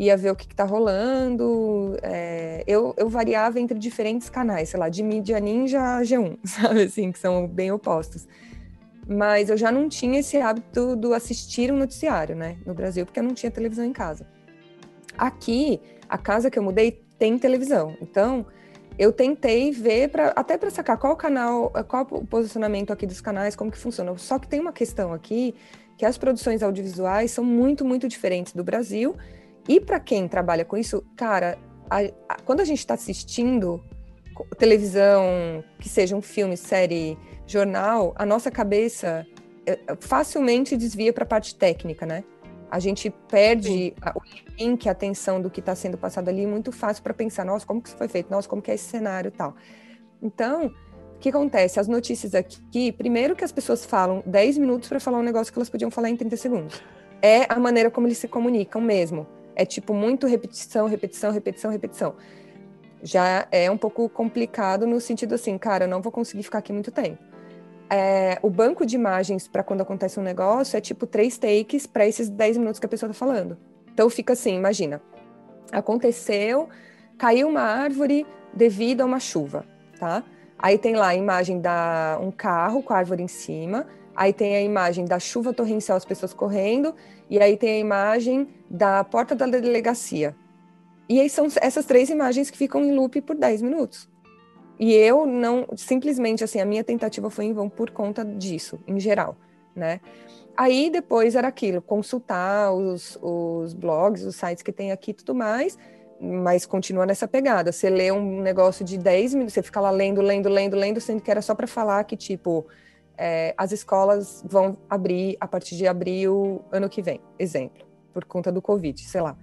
[0.00, 1.96] ia ver o que está rolando.
[2.02, 6.84] É, eu, eu variava entre diferentes canais, sei lá, de mídia ninja a G1, sabe
[6.84, 8.26] assim, que são bem opostos.
[9.06, 13.20] Mas eu já não tinha esse hábito do assistir um noticiário, né, no Brasil, porque
[13.20, 14.26] eu não tinha televisão em casa.
[15.18, 18.46] Aqui, a casa que eu mudei tem televisão, então
[18.98, 23.54] eu tentei ver para até para sacar qual canal, qual o posicionamento aqui dos canais,
[23.54, 24.16] como que funciona.
[24.16, 25.54] Só que tem uma questão aqui
[25.98, 29.14] que as produções audiovisuais são muito, muito diferentes do Brasil
[29.68, 33.82] e para quem trabalha com isso, cara, a, a, quando a gente está assistindo
[34.58, 39.26] televisão, que seja um filme, série, jornal, a nossa cabeça
[39.66, 42.24] é, facilmente desvia para a parte técnica, né?
[42.70, 44.22] A gente perde a, o
[44.58, 47.82] link, a atenção do que está sendo passado ali, muito fácil para pensar, nossa, como
[47.82, 48.30] que isso foi feito?
[48.30, 49.56] Nossa, como que é esse cenário e tal.
[50.22, 51.80] Então, o que acontece?
[51.80, 55.58] As notícias aqui, primeiro que as pessoas falam 10 minutos para falar um negócio que
[55.58, 56.82] elas podiam falar em 30 segundos.
[57.20, 59.26] É a maneira como eles se comunicam mesmo.
[59.60, 62.14] É tipo muito repetição, repetição, repetição, repetição.
[63.02, 66.72] Já é um pouco complicado no sentido assim, cara, eu não vou conseguir ficar aqui
[66.72, 67.22] muito tempo.
[67.90, 72.08] É, o banco de imagens para quando acontece um negócio é tipo três takes para
[72.08, 73.58] esses 10 minutos que a pessoa está falando.
[73.92, 75.02] Então fica assim, imagina.
[75.70, 76.70] Aconteceu,
[77.18, 79.66] caiu uma árvore devido a uma chuva,
[79.98, 80.24] tá?
[80.58, 83.86] Aí tem lá a imagem da um carro com a árvore em cima,
[84.20, 86.94] aí tem a imagem da chuva torrencial, as pessoas correndo,
[87.30, 90.36] e aí tem a imagem da porta da delegacia.
[91.08, 94.10] E aí são essas três imagens que ficam em loop por 10 minutos.
[94.78, 99.00] E eu não, simplesmente assim, a minha tentativa foi em vão por conta disso, em
[99.00, 99.38] geral,
[99.74, 100.02] né?
[100.54, 105.34] Aí depois era aquilo, consultar os, os blogs, os sites que tem aqui e tudo
[105.34, 105.78] mais,
[106.20, 107.72] mas continua nessa pegada.
[107.72, 111.22] Você lê um negócio de 10 minutos, você fica lá lendo, lendo, lendo, lendo, sendo
[111.22, 112.66] que era só para falar que, tipo,
[113.20, 118.50] é, as escolas vão abrir a partir de abril ano que vem, exemplo, por conta
[118.50, 119.36] do Covid, sei lá.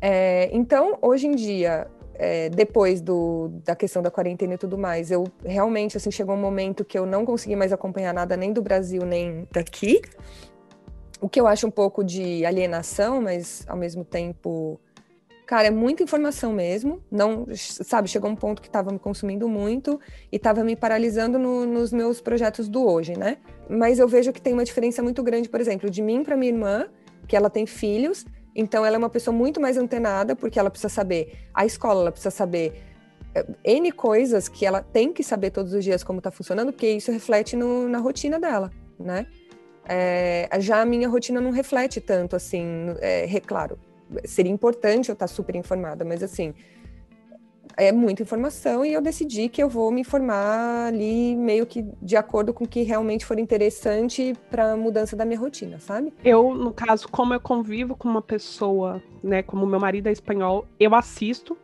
[0.00, 5.12] É, então, hoje em dia, é, depois do, da questão da quarentena e tudo mais,
[5.12, 8.60] eu realmente, assim, chegou um momento que eu não consegui mais acompanhar nada nem do
[8.60, 10.02] Brasil, nem daqui,
[11.20, 14.80] o que eu acho um pouco de alienação, mas ao mesmo tempo
[15.48, 17.02] Cara, é muita informação mesmo.
[17.10, 19.98] Não, sabe, chegou um ponto que estava me consumindo muito
[20.30, 23.38] e estava me paralisando no, nos meus projetos do hoje, né?
[23.66, 26.52] Mas eu vejo que tem uma diferença muito grande, por exemplo, de mim para minha
[26.52, 26.86] irmã,
[27.26, 30.90] que ela tem filhos, então ela é uma pessoa muito mais antenada, porque ela precisa
[30.90, 32.82] saber a escola, ela precisa saber
[33.34, 36.90] eh, N coisas que ela tem que saber todos os dias como está funcionando, porque
[36.90, 39.26] isso reflete no, na rotina dela, né?
[39.88, 43.78] É, já a minha rotina não reflete tanto assim, é, claro,
[44.24, 46.54] seria importante eu estar super informada, mas assim,
[47.76, 52.16] é muita informação e eu decidi que eu vou me informar ali meio que de
[52.16, 56.12] acordo com o que realmente for interessante para a mudança da minha rotina, sabe?
[56.24, 60.66] Eu, no caso, como eu convivo com uma pessoa, né, como meu marido é espanhol,
[60.80, 61.56] eu assisto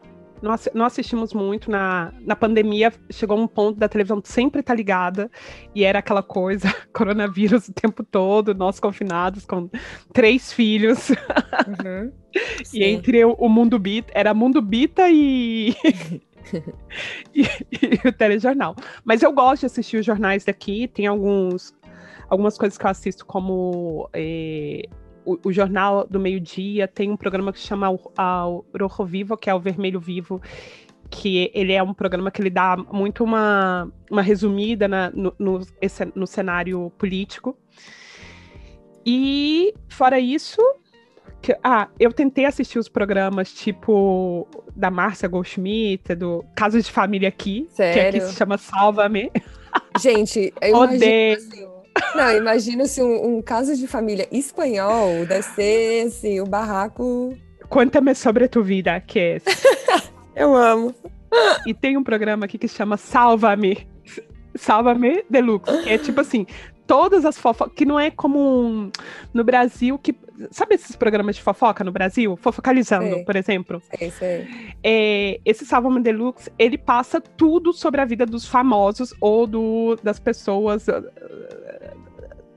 [0.42, 5.30] nós, nós assistimos muito na, na pandemia, chegou um ponto da televisão sempre tá ligada,
[5.74, 9.70] e era aquela coisa, coronavírus o tempo todo, nós confinados com
[10.12, 11.10] três filhos.
[11.10, 12.12] Uhum,
[12.72, 15.74] e entre o, o, Mundo Bita, era Mundo Bita e...
[17.34, 18.76] e, e, o telejornal.
[19.04, 21.74] Mas eu gosto de assistir os jornais daqui, tem alguns
[22.28, 24.82] algumas coisas que eu assisto como eh,
[25.24, 29.36] o, o Jornal do Meio Dia tem um programa que se chama o, Rojo Vivo,
[29.36, 30.40] que é o Vermelho Vivo,
[31.10, 35.60] que ele é um programa que ele dá muito uma, uma resumida na, no, no,
[35.80, 37.56] esse, no cenário político.
[39.06, 40.60] E, fora isso,
[41.42, 47.28] que, ah, eu tentei assistir os programas tipo da Márcia Goldschmidt, do Caso de Família
[47.28, 48.12] aqui, Sério?
[48.12, 49.30] que aqui se chama Salva-me.
[50.00, 51.34] Gente, eu Odeio.
[51.34, 51.73] imagino assim,
[52.14, 57.36] não, imagina se um, um caso de família espanhol deve ser assim, o barraco.
[57.68, 59.46] Cuéntame sobre tu vida, que é esse.
[60.34, 60.94] Eu amo.
[61.66, 63.86] E tem um programa aqui que se chama Salva-me.
[64.54, 65.82] Salva-me Deluxe.
[65.82, 66.46] Que é tipo assim,
[66.86, 67.74] todas as fofocas.
[67.74, 68.90] Que não é como um,
[69.32, 70.14] no Brasil que.
[70.50, 72.36] Sabe esses programas de fofoca no Brasil?
[72.36, 73.24] Fofocalizando, Sei.
[73.24, 73.80] por exemplo.
[74.00, 74.74] É isso aí.
[74.82, 80.18] É, esse Salva-me Deluxe, ele passa tudo sobre a vida dos famosos ou do, das
[80.18, 80.88] pessoas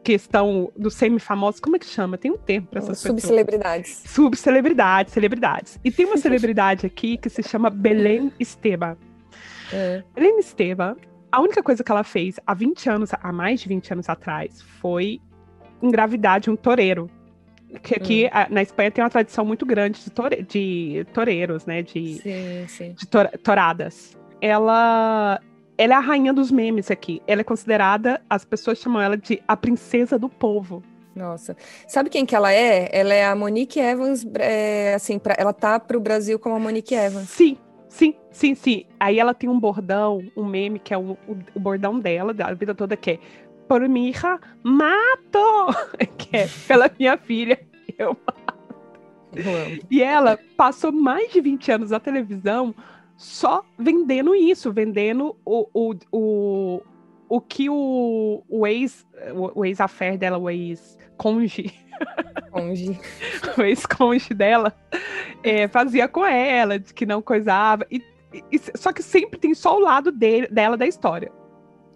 [0.08, 1.60] uh, que estão dos semi-famosos.
[1.60, 2.18] Como é que chama?
[2.18, 3.22] Tem um termo para essas pessoas.
[3.22, 4.04] Subcelebridades.
[4.06, 5.80] Subcelebridades, celebridades.
[5.84, 8.96] E tem uma celebridade aqui que se chama Belém Esteban.
[9.74, 10.04] É.
[10.16, 10.96] Belém Esteban,
[11.32, 14.62] a única coisa que ela fez há 20 anos, há mais de 20 anos atrás,
[14.82, 15.20] foi
[15.82, 17.10] engravidar de um toureiro.
[17.84, 21.82] Que aqui a- na Espanha tem uma tradição muito grande de, toure- de toureiros, né?
[21.82, 22.94] De, Sim, sim.
[22.94, 24.18] de tor- touradas.
[24.40, 25.42] Ela,
[25.78, 27.22] ela é a rainha dos memes aqui.
[27.28, 30.82] Ela é considerada, as pessoas chamam ela de a princesa do povo.
[31.16, 31.56] Nossa.
[31.88, 32.90] Sabe quem que ela é?
[32.92, 36.94] Ela é a Monique Evans, é, assim, pra, ela tá pro Brasil como a Monique
[36.94, 37.30] Evans.
[37.30, 37.58] Sim,
[37.90, 38.86] sim, sim, sim.
[39.00, 42.54] Aí ela tem um bordão, um meme, que é o, o, o bordão dela, da
[42.54, 43.20] vida toda, que é
[43.68, 45.76] Por mi hija, mato!
[46.18, 47.60] que é pela minha filha.
[47.98, 48.16] Eu...
[49.36, 49.80] Eu amo.
[49.92, 52.74] E ela passou mais de 20 anos na televisão
[53.18, 56.82] só vendendo isso, vendendo o, o, o,
[57.28, 61.74] o que o, o ex, o, o ex-affair dela, o ex-conge,
[62.52, 63.00] Conge.
[63.58, 64.74] o ex-conge dela
[65.44, 67.86] é, fazia com ela, de que não coisava.
[67.92, 68.04] E,
[68.52, 71.32] e- só que sempre tem só o lado dele, dela da história.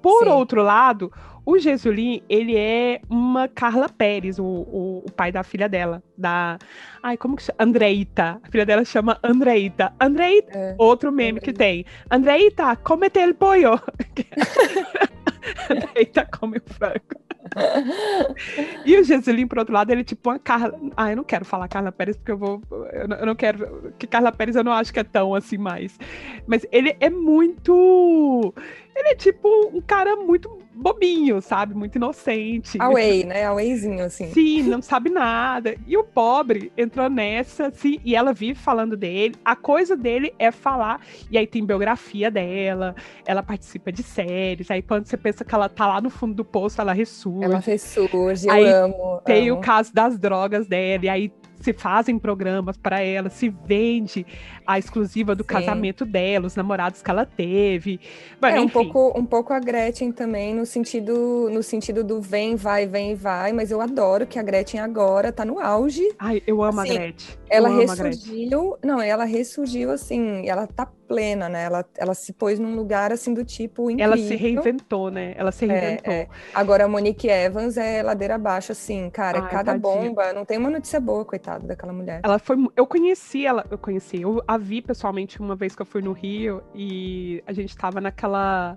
[0.01, 0.31] Por Sim.
[0.31, 1.11] outro lado,
[1.45, 6.01] o Jesulin, ele é uma Carla Pérez, o, o, o pai da filha dela.
[6.17, 6.57] Da.
[7.01, 7.57] Ai, como que chama?
[7.59, 8.39] Andreita.
[8.43, 9.91] A filha dela chama Andreita.
[9.99, 10.75] Andreita, É.
[10.77, 11.85] outro meme que tem.
[12.09, 13.79] Andreita, comete el pollo.
[15.69, 17.21] Andreita come o frango.
[18.85, 20.79] E o Jesulin, por outro lado, ele é tipo uma Carla.
[20.95, 22.61] Ah, eu não quero falar Carla Pérez, porque eu vou.
[22.93, 23.93] Eu não, eu não quero.
[23.99, 25.99] Que Carla Pérez eu não acho que é tão assim mais.
[26.47, 28.53] Mas ele é muito.
[28.95, 31.73] Ele é tipo um cara muito bobinho, sabe?
[31.73, 32.77] Muito inocente.
[32.81, 33.45] Away, né?
[33.45, 34.31] Awayzinho, assim.
[34.31, 35.75] Sim, não sabe nada.
[35.85, 39.35] E o pobre entrou nessa, assim, e ela vive falando dele.
[39.43, 41.01] A coisa dele é falar.
[41.29, 44.71] E aí tem biografia dela, ela participa de séries.
[44.71, 47.45] Aí quando você pensa que ela tá lá no fundo do poço, ela ressurge.
[47.45, 49.21] Ela ressurge, eu Aí amo.
[49.25, 49.59] Tem amo.
[49.59, 51.31] o caso das drogas dela, e aí
[51.61, 54.25] se fazem programas para ela, se vende
[54.65, 55.47] a exclusiva do Sim.
[55.47, 57.99] casamento dela, os namorados que ela teve.
[58.39, 62.55] Mas, É um pouco, um pouco a Gretchen também, no sentido, no sentido do vem,
[62.55, 66.07] vai, vem, vai, mas eu adoro que a Gretchen agora tá no auge.
[66.19, 67.35] Ai, eu amo assim, a Gretchen.
[67.49, 68.05] Ela eu amo a Gretchen.
[68.31, 71.63] ressurgiu, não, ela ressurgiu assim, ela tá plena, né?
[71.65, 74.05] Ela, ela se pôs num lugar assim do tipo incrível.
[74.13, 75.33] Ela se reinventou, né?
[75.35, 76.13] Ela se É, reinventou.
[76.13, 76.27] é.
[76.53, 79.79] Agora a Monique Evans é ladeira abaixo, assim, cara, Ai, cada tadinha.
[79.81, 82.21] bomba, não tem uma notícia boa, coitada daquela mulher.
[82.23, 82.55] Ela foi.
[82.77, 86.11] Eu conheci ela, eu conheci, eu a vi pessoalmente uma vez que eu fui no
[86.13, 88.75] Rio e a gente tava naquela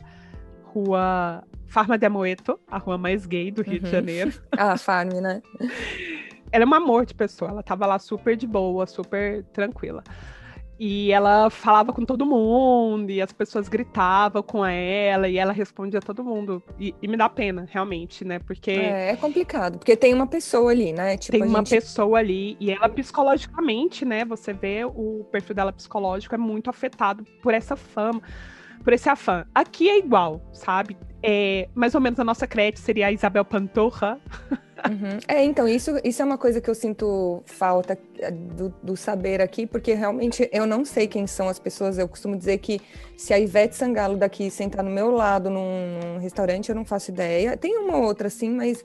[0.64, 3.90] rua Farma de Amoeto, a rua mais gay do Rio de Uhum.
[3.92, 4.32] Janeiro.
[4.56, 5.42] Ah, Farm, né?
[6.50, 10.02] Ela é um amor de pessoa, ela tava lá super de boa, super tranquila.
[10.78, 16.00] E ela falava com todo mundo, e as pessoas gritavam com ela, e ela respondia
[16.00, 16.62] a todo mundo.
[16.80, 18.40] E, e me dá pena, realmente, né?
[18.40, 21.16] Porque É, é complicado, porque tem uma pessoa ali, né?
[21.16, 21.70] Tipo, tem uma gente...
[21.70, 24.24] pessoa ali, e ela psicologicamente, né?
[24.24, 28.20] Você vê o perfil dela psicológico é muito afetado por essa fama,
[28.84, 29.46] por esse afã.
[29.54, 30.96] Aqui é igual, sabe?
[31.22, 34.20] É, mais ou menos a nossa crete seria a Isabel Pantoja.
[34.86, 35.18] Uhum.
[35.26, 39.40] É, então, isso, isso é uma coisa que eu sinto falta eh, do, do saber
[39.40, 41.96] aqui, porque realmente eu não sei quem são as pessoas.
[41.96, 42.78] Eu costumo dizer que
[43.16, 47.10] se a Ivete Sangalo daqui sentar no meu lado num, num restaurante, eu não faço
[47.10, 47.56] ideia.
[47.56, 48.84] Tem uma outra, sim, mas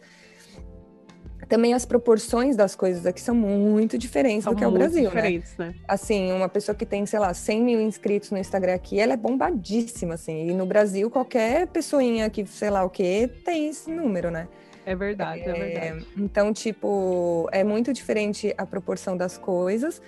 [1.49, 5.11] também as proporções das coisas aqui são muito diferentes São do que é o Brasil,
[5.11, 5.41] né?
[5.57, 5.73] né?
[5.87, 9.17] Assim, uma pessoa que tem, sei lá, 100 mil inscritos no Instagram aqui, ela é
[9.17, 10.47] bombadíssima, assim.
[10.47, 14.47] E no Brasil, qualquer pessoinha que, sei lá o quê, tem esse número, né?
[14.85, 16.07] É verdade, é, É, verdade.
[16.15, 20.01] então, tipo, é muito diferente a proporção das coisas.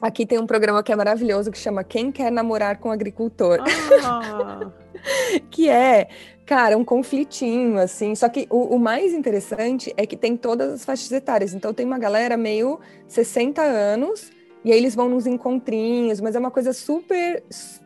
[0.00, 3.60] Aqui tem um programa que é maravilhoso que chama Quem Quer Namorar com Agricultor,
[4.04, 4.70] Ah,
[5.50, 6.08] que é,
[6.44, 8.14] cara, um conflitinho, assim.
[8.14, 11.54] Só que o, o mais interessante é que tem todas as faixas etárias.
[11.54, 14.30] Então, tem uma galera meio 60 anos
[14.64, 17.42] E aí eles vão nos encontrinhos, mas é uma coisa super,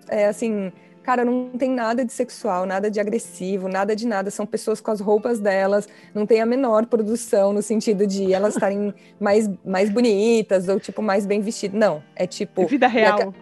[0.09, 4.31] é, assim, cara, não tem nada de sexual, nada de agressivo, nada de nada.
[4.31, 8.55] São pessoas com as roupas delas, não tem a menor produção no sentido de elas
[8.55, 11.79] estarem mais, mais bonitas ou, tipo, mais bem vestidas.
[11.79, 12.63] Não, é tipo.
[12.63, 13.35] É vida real.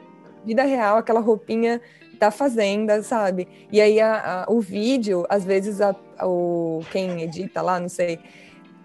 [0.44, 1.80] vida real, aquela roupinha
[2.18, 3.46] da fazenda, sabe?
[3.70, 8.18] E aí a, a, o vídeo, às vezes, a, o, quem edita lá, não sei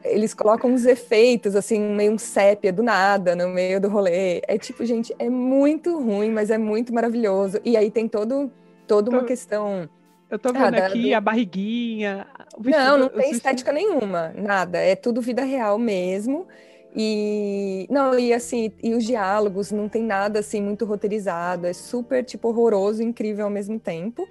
[0.04, 4.42] eles colocam uns efeitos, assim, meio um sépia do nada, no meio do rolê.
[4.48, 7.60] É tipo, gente, é muito ruim, mas é muito maravilhoso.
[7.64, 8.52] E aí tem todo,
[8.88, 9.90] toda uma questão.
[10.30, 11.16] Eu tô vendo ah, aqui do...
[11.16, 12.28] a barriguinha.
[12.58, 14.80] não, não tem estética nenhuma, nada.
[14.80, 16.48] É tudo vida real mesmo.
[16.96, 22.24] E não, e assim, e os diálogos não tem nada assim muito roteirizado, é super
[22.24, 24.28] tipo horroroso e incrível ao mesmo tempo.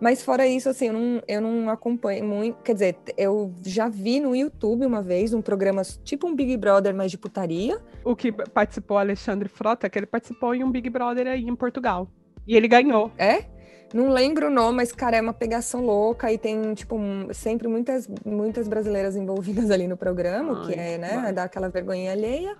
[0.00, 2.62] Mas fora isso, assim, eu não, eu não acompanho muito.
[2.62, 6.94] Quer dizer, eu já vi no YouTube uma vez um programa tipo um Big Brother,
[6.94, 7.78] mas de putaria.
[8.04, 12.08] O que participou Alexandre Frota, que ele participou em um Big Brother aí em Portugal.
[12.46, 13.10] E ele ganhou.
[13.16, 13.44] É?
[13.94, 16.98] Não lembro o nome, mas, cara, é uma pegação louca e tem, tipo,
[17.32, 21.32] sempre muitas, muitas brasileiras envolvidas ali no programa, Ai, que é, né, vai.
[21.32, 22.56] dar aquela vergonha alheia.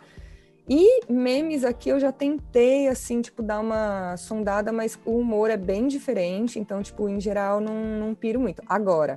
[0.68, 5.56] E memes aqui eu já tentei, assim, tipo, dar uma sondada, mas o humor é
[5.56, 8.62] bem diferente, então, tipo, em geral, não, não piro muito.
[8.66, 9.16] Agora,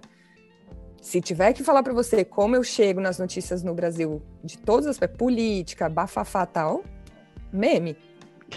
[1.02, 4.86] se tiver que falar para você como eu chego nas notícias no Brasil de todas
[4.86, 6.84] as política, bafafá tal,
[7.52, 7.98] meme.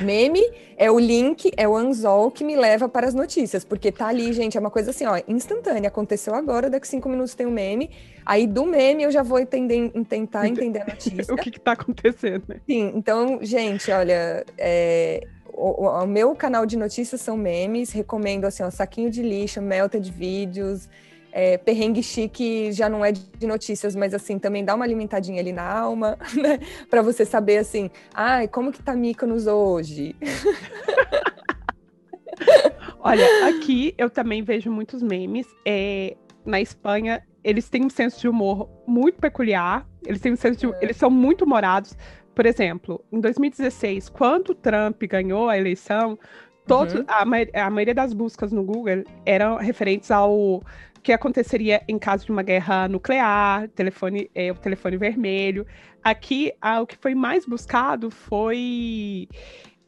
[0.01, 0.41] Meme
[0.77, 4.33] é o link, é o anzol que me leva para as notícias, porque tá ali,
[4.33, 5.89] gente, é uma coisa assim, ó, instantânea.
[5.89, 7.91] Aconteceu agora, daqui cinco minutos tem um meme.
[8.25, 11.35] Aí do meme eu já vou entender, tentar entender a notícia.
[11.35, 12.57] o que, que tá acontecendo, né?
[12.67, 18.63] Sim, então, gente, olha, é, o, o, meu canal de notícias são memes, recomendo assim,
[18.63, 20.89] ó, saquinho de lixo, melted vídeos
[21.33, 25.53] é, perrengue chique já não é de notícias, mas assim, também dá uma alimentadinha ali
[25.53, 26.59] na alma, né?
[26.91, 30.15] Para você saber assim, ai, como que tá Mykonos hoje?
[33.01, 35.47] Olha, aqui eu também vejo muitos memes.
[35.67, 39.87] É, na Espanha, eles têm um senso de humor muito peculiar.
[40.07, 40.79] Eles têm um senso de, é.
[40.83, 41.97] eles são muito humorados.
[42.35, 46.19] Por exemplo, em 2016, quando Trump ganhou a eleição,
[46.67, 47.05] todos, uhum.
[47.09, 50.63] a, a maioria das buscas no Google eram referentes ao
[51.03, 55.67] que aconteceria em caso de uma guerra nuclear, telefone, é, o telefone vermelho.
[56.03, 59.29] Aqui, ah, o que foi mais buscado foi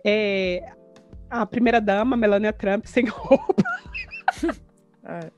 [0.04, 0.62] é,
[1.30, 3.62] a primeira-dama, Melania Trump, sem roupa.
[5.06, 5.30] É.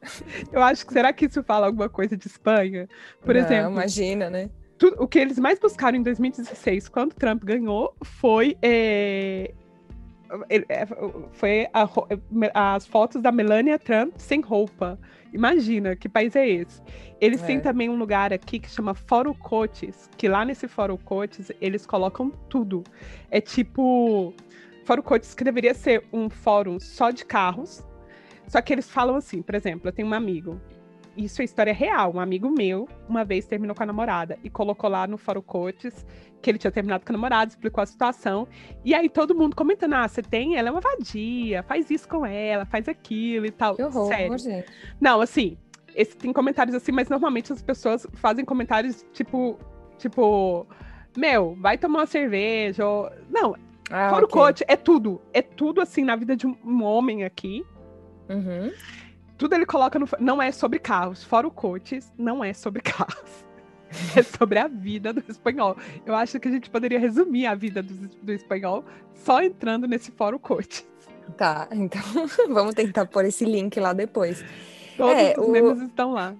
[0.52, 2.88] Eu acho que será que isso fala alguma coisa de Espanha?
[3.20, 3.72] Por Não, exemplo.
[3.72, 4.48] Imagina, né?
[4.96, 9.52] O que eles mais buscaram em 2016, quando Trump ganhou, foi é,
[10.68, 10.86] é
[11.32, 14.96] foi a, as fotos da Melania Trump sem roupa.
[15.36, 16.80] Imagina, que país é esse?
[17.20, 17.46] Eles é.
[17.46, 21.84] têm também um lugar aqui que chama Fórum Cotes, que lá nesse Fórum Cotes eles
[21.84, 22.82] colocam tudo.
[23.30, 24.34] É tipo.
[24.84, 27.84] Fórum Cotes que deveria ser um fórum só de carros.
[28.48, 30.60] Só que eles falam assim, por exemplo, eu tenho um amigo,
[31.16, 32.12] isso é história real.
[32.14, 36.04] Um amigo meu, uma vez terminou com a namorada e colocou lá no Fórum Cotes
[36.42, 38.46] que ele tinha terminado com a namorada, explicou a situação.
[38.84, 42.24] E aí todo mundo comentando: ah, você tem, ela é uma vadia, faz isso com
[42.24, 43.74] ela, faz aquilo e tal.
[43.74, 44.38] Que horror, Sério.
[44.38, 44.68] Gente.
[45.00, 45.58] Não, assim,
[45.94, 49.58] esse, tem comentários assim, mas normalmente as pessoas fazem comentários tipo,
[49.98, 50.66] tipo,
[51.16, 52.86] meu, vai tomar uma cerveja.
[52.86, 53.10] Ou...
[53.28, 53.56] Não,
[53.90, 54.40] ah, Fórum okay.
[54.40, 55.20] Coach é tudo.
[55.32, 57.64] É tudo assim na vida de um homem aqui.
[58.28, 58.72] Uhum.
[59.36, 60.08] Tudo ele coloca no.
[60.18, 61.22] Não é sobre carros.
[61.22, 63.44] Fora o coaches, não é sobre carros.
[64.16, 65.76] É sobre a vida do espanhol.
[66.04, 70.10] Eu acho que a gente poderia resumir a vida do, do espanhol só entrando nesse
[70.10, 70.86] fórum coaches.
[71.36, 72.02] Tá, então
[72.48, 74.44] vamos tentar pôr esse link lá depois.
[74.96, 75.50] Todos é, os o...
[75.50, 76.34] memes estão lá.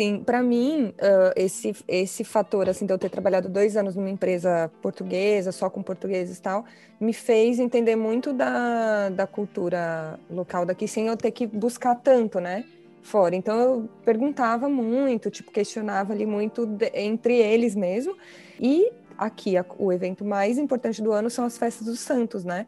[0.00, 4.08] Sim, para mim, uh, esse, esse fator, assim, de eu ter trabalhado dois anos numa
[4.08, 6.64] empresa portuguesa, só com portugueses e tal,
[6.98, 12.40] me fez entender muito da, da cultura local daqui, sem eu ter que buscar tanto,
[12.40, 12.64] né,
[13.02, 13.36] fora.
[13.36, 18.16] Então, eu perguntava muito, tipo, questionava ali muito de, entre eles mesmo.
[18.58, 22.66] E aqui, a, o evento mais importante do ano são as festas dos santos, né?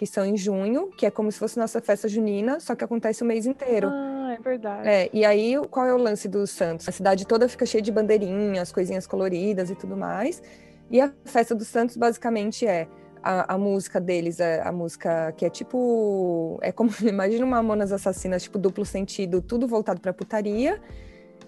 [0.00, 3.22] Que são em junho, que é como se fosse nossa festa junina, só que acontece
[3.22, 3.90] o mês inteiro.
[3.92, 4.88] Ah, é verdade.
[4.88, 6.88] É, e aí, qual é o lance dos Santos?
[6.88, 10.42] A cidade toda fica cheia de bandeirinhas, coisinhas coloridas e tudo mais.
[10.90, 12.88] E a festa dos Santos basicamente é
[13.22, 16.58] a, a, música deles, é a música que é tipo.
[16.62, 16.90] É como.
[17.06, 20.80] Imagina uma Mamonas Assassinas, tipo duplo sentido, tudo voltado pra putaria.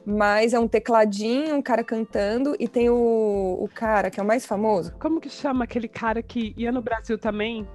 [0.04, 4.26] Mas é um tecladinho, um cara cantando, e tem o, o cara que é o
[4.26, 4.92] mais famoso.
[5.00, 7.66] Como que chama aquele cara que ia no Brasil também?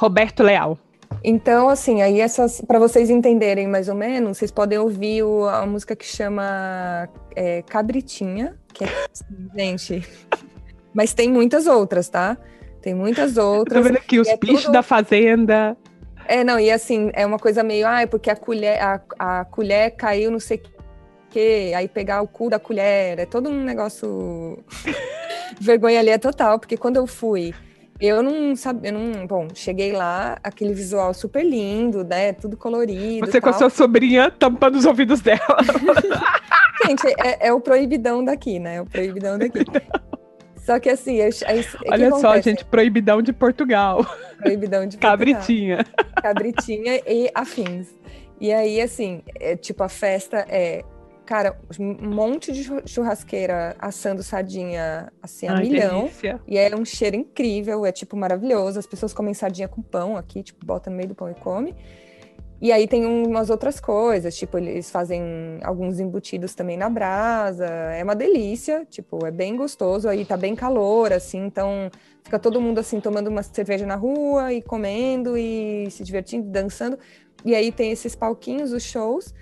[0.00, 0.78] Roberto Leal.
[1.22, 5.66] Então, assim, aí essas, para vocês entenderem mais ou menos, vocês podem ouvir o, a
[5.66, 8.88] música que chama é, Cabritinha, que é,
[9.54, 10.02] gente,
[10.94, 12.38] mas tem muitas outras, tá?
[12.80, 13.76] Tem muitas outras.
[13.76, 14.72] Eu tô vendo aqui os é bichos tudo...
[14.72, 15.76] da fazenda.
[16.26, 19.90] É, não, e assim, é uma coisa meio, ah, porque a colher, a, a colher
[19.96, 20.62] caiu, não sei o
[21.28, 24.64] quê, aí pegar o cu da colher, é todo um negócio.
[25.60, 27.52] Vergonha ali é total, porque quando eu fui,
[28.00, 33.26] eu não sabia, eu não, bom, cheguei lá, aquele visual super lindo, né, tudo colorido.
[33.26, 35.40] Você com a sua sobrinha tampando os ouvidos dela.
[36.86, 38.76] Gente, é, é, o proibidão daqui, né?
[38.76, 39.60] É o proibidão daqui.
[40.56, 44.04] Só que assim, eu, aí, olha só, gente, proibidão de Portugal.
[44.38, 45.10] Proibidão de Portugal.
[45.10, 45.84] Cabritinha.
[46.22, 47.88] Cabritinha e afins.
[48.40, 50.82] E aí, assim, é, tipo, a festa é,
[51.30, 56.00] cara, um monte de churrasqueira assando sardinha assim a Ai, milhão.
[56.00, 56.40] Delícia.
[56.44, 58.80] E é um cheiro incrível, é tipo maravilhoso.
[58.80, 61.72] As pessoas comem sardinha com pão aqui, tipo, bota no meio do pão e come.
[62.60, 65.22] E aí tem umas outras coisas, tipo, eles fazem
[65.62, 67.64] alguns embutidos também na brasa.
[67.64, 70.08] É uma delícia, tipo, é bem gostoso.
[70.08, 71.92] Aí tá bem calor, assim, então
[72.24, 76.98] fica todo mundo assim tomando uma cerveja na rua e comendo e se divertindo, dançando.
[77.44, 79.32] E aí tem esses palquinhos, os shows.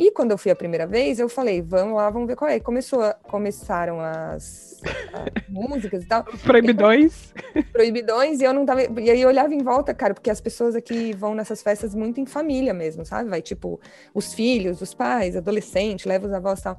[0.00, 2.58] E quando eu fui a primeira vez, eu falei, vamos lá, vamos ver qual é.
[2.58, 4.80] Começou, começaram as,
[5.12, 6.24] as músicas e tal.
[6.32, 7.34] Os proibidões.
[7.54, 8.80] Eu, proibidões, e eu não tava.
[8.98, 12.18] E aí eu olhava em volta, cara, porque as pessoas aqui vão nessas festas muito
[12.18, 13.28] em família mesmo, sabe?
[13.28, 13.78] Vai tipo
[14.14, 16.78] os filhos, os pais, adolescentes, leva os avós e tal.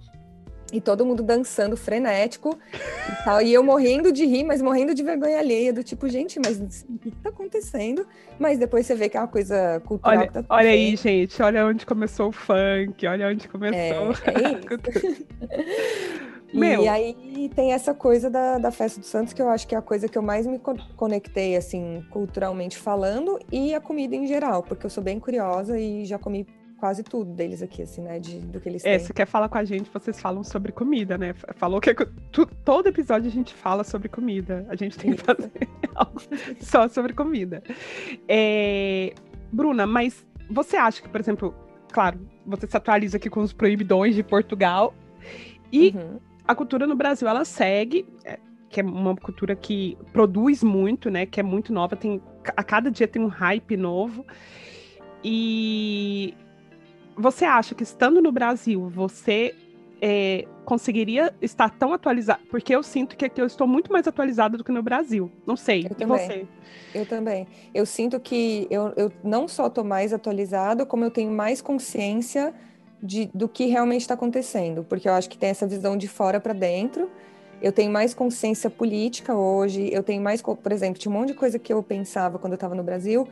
[0.71, 3.41] E todo mundo dançando frenético e tal.
[3.41, 6.97] E eu morrendo de rir, mas morrendo de vergonha alheia, do tipo, gente, mas o
[6.97, 8.05] que tá acontecendo?
[8.39, 10.19] Mas depois você vê que é uma coisa cultural.
[10.19, 13.77] Olha, tá olha aí, gente, olha onde começou o funk, olha onde começou.
[13.79, 14.61] É, é
[16.53, 16.83] Meu.
[16.83, 19.77] E aí tem essa coisa da, da festa do Santos, que eu acho que é
[19.77, 20.59] a coisa que eu mais me
[20.95, 26.05] conectei, assim, culturalmente falando, e a comida em geral, porque eu sou bem curiosa e
[26.05, 26.45] já comi
[26.81, 28.17] quase tudo deles aqui, assim, né?
[28.17, 29.05] De, do que eles é, têm.
[29.05, 31.35] Se quer falar com a gente, vocês falam sobre comida, né?
[31.53, 31.93] Falou que
[32.31, 34.65] tu, todo episódio a gente fala sobre comida.
[34.67, 35.51] A gente tem que fazer
[35.93, 36.19] algo
[36.59, 37.61] só sobre comida.
[38.27, 39.13] É,
[39.51, 41.53] Bruna, mas você acha que, por exemplo,
[41.93, 44.95] claro, você se atualiza aqui com os proibidões de Portugal
[45.71, 46.19] e uhum.
[46.47, 48.39] a cultura no Brasil, ela segue, é,
[48.71, 51.27] que é uma cultura que produz muito, né?
[51.27, 52.19] Que é muito nova, tem
[52.57, 54.25] a cada dia tem um hype novo.
[55.23, 56.33] E
[57.15, 59.55] você acha que estando no Brasil, você
[60.01, 62.41] é, conseguiria estar tão atualizado?
[62.49, 65.31] Porque eu sinto que aqui eu estou muito mais atualizada do que no Brasil.
[65.45, 65.85] Não sei.
[65.89, 66.17] Eu também.
[66.17, 66.47] você?
[66.93, 67.47] Eu também.
[67.73, 72.53] Eu sinto que eu, eu não só estou mais atualizada, como eu tenho mais consciência
[73.01, 74.83] de, do que realmente está acontecendo.
[74.83, 77.09] Porque eu acho que tem essa visão de fora para dentro.
[77.61, 79.89] Eu tenho mais consciência política hoje.
[79.93, 82.55] Eu tenho mais, por exemplo, tinha um monte de coisa que eu pensava quando eu
[82.55, 83.27] estava no Brasil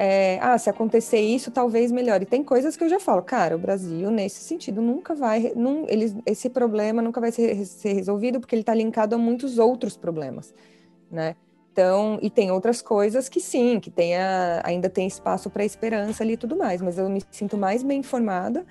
[0.00, 2.24] é, ah, se acontecer isso, talvez melhore.
[2.24, 5.52] Tem coisas que eu já falo, cara, o Brasil, nesse sentido, nunca vai,
[5.88, 9.96] eles, esse problema nunca vai ser, ser resolvido porque ele está linkado a muitos outros
[9.96, 10.54] problemas,
[11.10, 11.34] né?
[11.72, 16.34] Então, e tem outras coisas que sim, que tenha, ainda tem espaço para esperança ali
[16.34, 18.64] e tudo mais, mas eu me sinto mais bem informada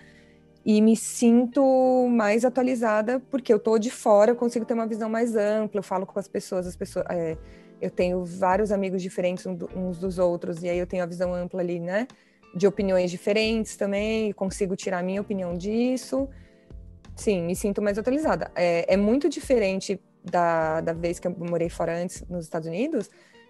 [0.65, 5.09] e me sinto mais atualizada porque eu tô de fora, eu consigo ter uma visão
[5.09, 7.05] mais ampla, eu falo com as pessoas, as pessoas.
[7.09, 7.37] É,
[7.81, 11.61] eu tenho vários amigos diferentes uns dos outros, e aí eu tenho a visão ampla
[11.61, 12.07] ali, né?
[12.55, 16.27] De opiniões diferentes também, consigo tirar a minha opinião disso.
[17.15, 18.51] Sim, me sinto mais atualizada.
[18.55, 23.09] É, é muito diferente da, da vez que eu morei fora antes, nos Estados Unidos,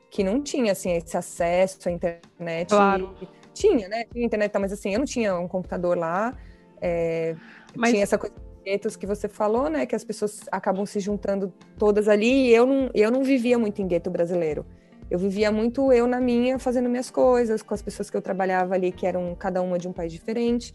[0.09, 2.69] que não tinha, assim, esse acesso à internet.
[2.69, 3.15] Claro.
[3.53, 4.05] Tinha, né?
[4.11, 6.37] Tinha internet, mas assim, eu não tinha um computador lá.
[6.81, 7.35] É,
[7.75, 7.91] mas...
[7.91, 9.85] Tinha essa coisa guetos que você falou, né?
[9.85, 12.47] Que as pessoas acabam se juntando todas ali.
[12.47, 14.65] E eu não, eu não vivia muito em gueto brasileiro.
[15.09, 18.75] Eu vivia muito eu na minha, fazendo minhas coisas, com as pessoas que eu trabalhava
[18.75, 20.73] ali, que eram cada uma de um país diferente.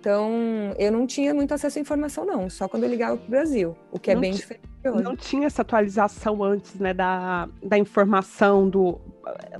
[0.00, 0.32] Então,
[0.78, 3.76] eu não tinha muito acesso à informação, não, só quando eu ligava para o Brasil,
[3.90, 5.02] o que é bem diferente hoje.
[5.02, 9.00] Não tinha essa atualização antes, né, da, da informação, do...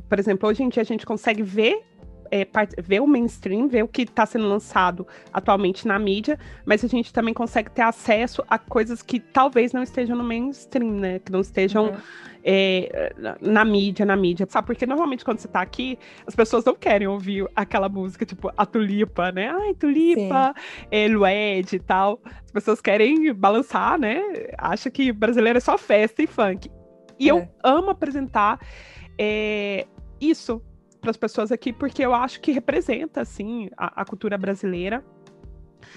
[0.08, 1.82] Por exemplo, hoje em dia a gente consegue ver
[2.30, 2.46] é,
[2.82, 7.12] ver o mainstream, ver o que está sendo lançado atualmente na mídia, mas a gente
[7.12, 11.18] também consegue ter acesso a coisas que talvez não estejam no mainstream, né?
[11.18, 11.96] Que não estejam uhum.
[12.44, 14.46] é, na mídia, na mídia.
[14.48, 14.66] Sabe?
[14.66, 18.66] Porque normalmente quando você está aqui, as pessoas não querem ouvir aquela música, tipo, a
[18.66, 19.48] tulipa, né?
[19.48, 20.54] Ai, tulipa,
[20.90, 22.20] é, Lued e tal.
[22.44, 24.20] As pessoas querem balançar, né?
[24.56, 26.70] Acha que brasileiro é só festa e funk.
[27.18, 27.32] E é.
[27.32, 28.60] eu amo apresentar
[29.18, 29.86] é,
[30.20, 30.62] isso
[31.08, 35.02] para as pessoas aqui, porque eu acho que representa, assim, a, a cultura brasileira.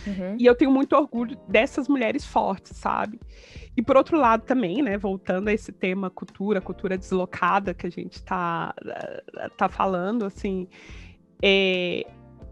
[0.07, 0.37] Uhum.
[0.39, 3.19] E eu tenho muito orgulho dessas mulheres fortes, sabe?
[3.75, 7.89] E por outro lado também, né, voltando a esse tema cultura, cultura deslocada que a
[7.89, 8.73] gente está
[9.57, 10.67] tá falando, assim,
[11.43, 12.05] é,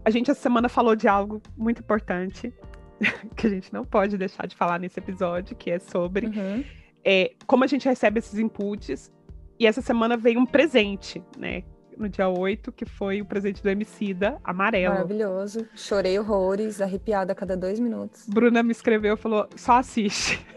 [0.04, 2.52] a gente essa semana falou de algo muito importante
[3.36, 6.64] que a gente não pode deixar de falar nesse episódio, que é sobre uhum.
[7.04, 9.10] é, como a gente recebe esses inputs
[9.58, 11.62] E essa semana veio um presente, né?
[12.00, 14.94] No dia 8, que foi o presente do Emicida, amarelo.
[14.94, 15.68] Maravilhoso.
[15.74, 18.24] Chorei horrores, arrepiada a cada dois minutos.
[18.26, 20.42] Bruna me escreveu e falou: só assiste.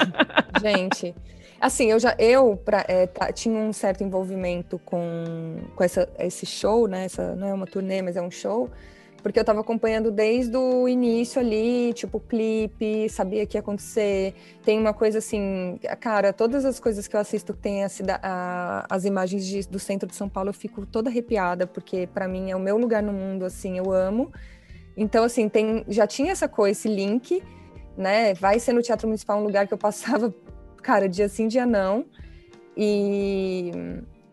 [0.60, 1.14] Gente,
[1.58, 6.44] assim, eu já eu pra, é, tá, tinha um certo envolvimento com, com essa, esse
[6.44, 7.06] show, né?
[7.06, 8.70] Essa, não é uma turnê, mas é um show
[9.26, 14.32] porque eu estava acompanhando desde o início ali, tipo, clipe, sabia que ia acontecer.
[14.64, 17.88] Tem uma coisa assim, cara, todas as coisas que eu assisto que tem a,
[18.22, 22.28] a, as imagens de, do centro de São Paulo, eu fico toda arrepiada, porque para
[22.28, 24.32] mim é o meu lugar no mundo, assim, eu amo.
[24.96, 27.42] Então, assim, tem, já tinha essa coisa, esse link,
[27.98, 28.32] né?
[28.34, 30.32] Vai ser no Teatro Municipal um lugar que eu passava,
[30.80, 32.06] cara, dia sim, dia não.
[32.76, 33.72] E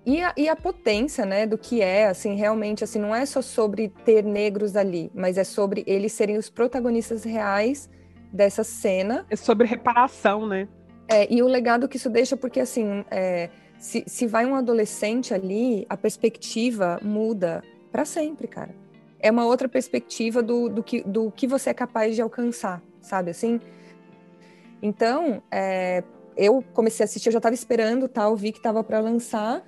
[0.05, 3.41] e a, e a, potência, né, do que é, assim, realmente, assim, não é só
[3.41, 7.89] sobre ter negros ali, mas é sobre eles serem os protagonistas reais
[8.31, 9.25] dessa cena.
[9.29, 10.67] É sobre reparação, né?
[11.07, 15.33] É, e o legado que isso deixa, porque, assim, é, se, se vai um adolescente
[15.33, 18.75] ali, a perspectiva muda para sempre, cara.
[19.19, 23.31] É uma outra perspectiva do, do, que, do que você é capaz de alcançar, sabe,
[23.31, 23.61] assim?
[24.81, 26.03] Então, é,
[26.35, 29.63] eu comecei a assistir, eu já estava esperando, tal, vi que estava para lançar,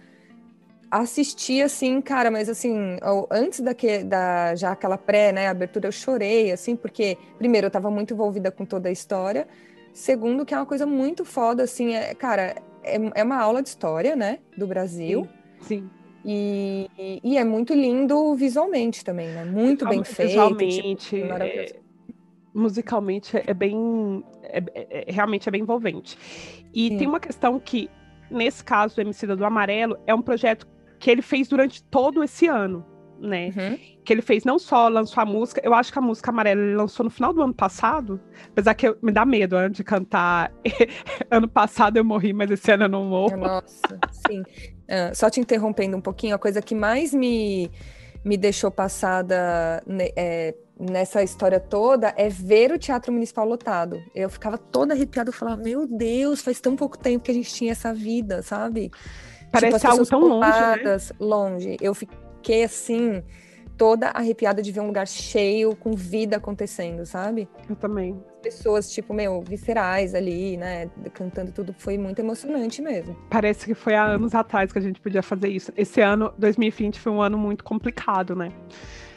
[0.90, 2.98] assisti assim, cara, mas assim,
[3.32, 7.70] antes da, que, da já aquela pré, né, abertura, eu chorei, assim, porque, primeiro, eu
[7.70, 9.48] estava muito envolvida com toda a história,
[9.94, 13.70] segundo, que é uma coisa muito foda, assim, é, cara, é, é uma aula de
[13.70, 15.28] história, né, do Brasil.
[15.62, 15.82] Sim.
[15.82, 15.90] sim.
[16.28, 19.46] E, e, e, é muito lindo visualmente também, né?
[19.46, 20.32] Muito bem feito.
[20.32, 21.76] Tipo, visualmente, tipo, é,
[22.52, 26.18] musicalmente é bem, é, é, é, realmente é bem envolvente.
[26.74, 26.98] E Sim.
[26.98, 27.92] tem uma questão que
[28.30, 30.68] nesse caso do Emicida do Amarelo, é um projeto
[31.06, 32.84] que ele fez durante todo esse ano,
[33.20, 33.54] né?
[33.56, 33.78] Uhum.
[34.04, 36.74] Que ele fez não só lançou a música, eu acho que a música amarela ele
[36.74, 40.52] lançou no final do ano passado, apesar que eu, me dá medo né, de cantar.
[41.30, 43.38] ano passado eu morri, mas esse ano eu não morro.
[43.38, 44.42] Nossa, sim.
[44.42, 47.70] Uh, só te interrompendo um pouquinho, a coisa que mais me,
[48.24, 54.02] me deixou passada né, é, nessa história toda é ver o Teatro Municipal lotado.
[54.16, 57.54] Eu ficava toda arrepiada, eu falava, meu Deus, faz tão pouco tempo que a gente
[57.54, 58.90] tinha essa vida, sabe?
[59.62, 60.98] Parece tipo, algo tão longe, né?
[61.20, 61.78] longe.
[61.82, 63.24] Eu fiquei assim,
[63.78, 67.48] toda arrepiada de ver um lugar cheio, com vida acontecendo, sabe?
[67.70, 68.22] Eu também.
[68.42, 70.90] Pessoas, tipo, meu, viscerais ali, né?
[71.14, 73.16] Cantando tudo, foi muito emocionante mesmo.
[73.30, 75.72] Parece que foi há anos atrás que a gente podia fazer isso.
[75.76, 78.50] Esse ano, 2020, foi um ano muito complicado, né?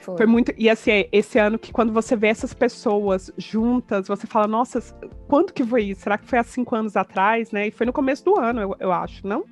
[0.01, 0.17] Foi.
[0.17, 0.53] foi muito.
[0.57, 4.81] E assim, esse ano que quando você vê essas pessoas juntas, você fala, nossa,
[5.29, 6.03] quando que foi isso?
[6.03, 7.67] Será que foi há cinco anos atrás, né?
[7.67, 9.45] E foi no começo do ano, eu, eu acho, não?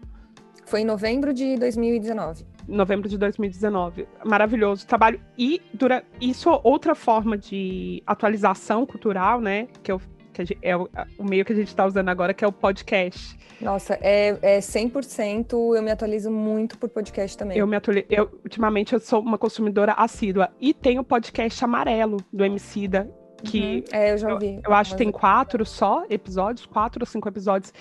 [0.67, 2.45] Foi em novembro de 2019.
[2.67, 4.07] Novembro de 2019.
[4.25, 5.21] Maravilhoso trabalho.
[5.39, 6.05] E dura...
[6.21, 9.69] isso é outra forma de atualização cultural, né?
[9.85, 10.01] Que, eu,
[10.33, 10.89] que é o,
[11.21, 13.39] meio que a gente está usando agora, que é o podcast.
[13.61, 15.53] Nossa, é, é 100%.
[15.53, 17.57] Eu me atualizo muito por podcast também.
[17.57, 18.07] Eu me atualizo.
[18.11, 20.51] Eu, ultimamente, eu sou uma consumidora assídua.
[20.61, 23.09] E tem o podcast amarelo do Emicida,
[23.45, 23.99] que uhum.
[23.99, 24.57] é, eu já vi.
[24.57, 27.73] Eu, eu acho que tem quatro só episódios, quatro ou cinco episódios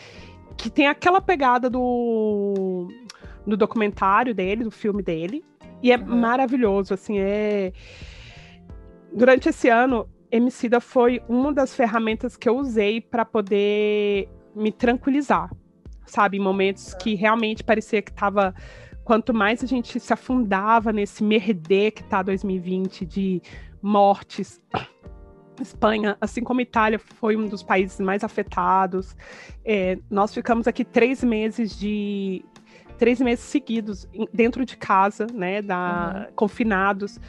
[0.57, 2.87] que tem aquela pegada do,
[3.45, 5.43] do documentário dele, do filme dele.
[5.81, 6.15] E é uhum.
[6.15, 7.71] maravilhoso, assim, é...
[9.13, 15.49] Durante esse ano, Emicida foi uma das ferramentas que eu usei para poder me tranquilizar,
[16.05, 16.37] sabe?
[16.37, 18.53] Em momentos que realmente parecia que estava
[19.03, 23.41] quanto mais a gente se afundava nesse merder que tá 2020 de
[23.81, 24.59] mortes,
[25.61, 29.15] Espanha, assim como Itália, foi um dos países mais afetados.
[29.63, 32.43] É, nós ficamos aqui três meses de
[32.97, 36.33] três meses seguidos dentro de casa, né, da, uhum.
[36.33, 37.19] confinados.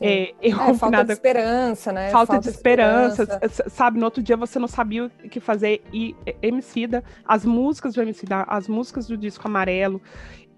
[0.00, 2.10] É, eu é, falta de esperança, né?
[2.10, 3.98] Falta, falta de, esperança, esperança, sabe?
[3.98, 5.82] No outro dia você não sabia o que fazer.
[5.92, 10.00] E Emicida, as músicas do Emicida, as músicas do Disco Amarelo,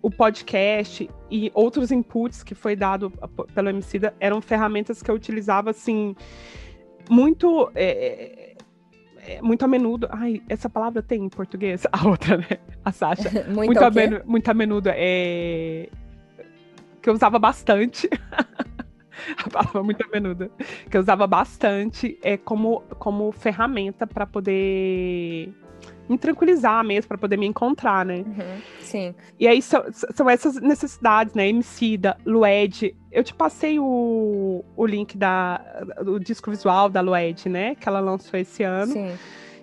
[0.01, 3.11] o podcast e outros inputs que foi dado
[3.55, 6.15] pelo Emicida eram ferramentas que eu utilizava, assim,
[7.09, 7.71] muito.
[7.75, 8.57] É,
[9.27, 10.09] é, muito a menudo.
[10.11, 11.85] Ai, essa palavra tem em português?
[11.93, 12.59] A outra, né?
[12.85, 13.31] A Sasha.
[13.49, 14.91] muito, muito, a menu, muito a menudo.
[14.93, 15.89] É,
[17.01, 18.09] que eu usava bastante.
[19.39, 20.51] a palavra muito a menuda.
[20.91, 25.53] Que eu usava bastante é, como, como ferramenta para poder
[26.09, 28.17] me tranquilizar mesmo, para poder me encontrar, né?
[28.17, 29.15] Uhum, sim.
[29.39, 31.49] E aí são, são essas necessidades, né?
[31.49, 32.95] Emicida, Lued.
[33.11, 35.59] Eu te passei o, o link da,
[36.03, 37.75] do disco visual da Lued, né?
[37.75, 38.93] Que ela lançou esse ano.
[38.93, 39.13] Sim.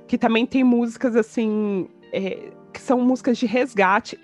[0.08, 4.20] Que também tem músicas, assim, é, que são músicas de resgate.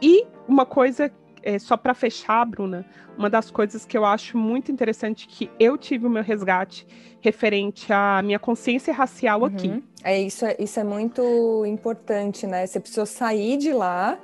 [0.00, 1.10] E uma coisa
[1.46, 2.84] é, só para fechar, Bruna,
[3.16, 6.84] uma das coisas que eu acho muito interessante que eu tive o meu resgate
[7.20, 9.46] referente à minha consciência racial uhum.
[9.46, 9.84] aqui.
[10.02, 12.66] É isso, é, isso é muito importante, né?
[12.66, 14.18] Você precisou sair de lá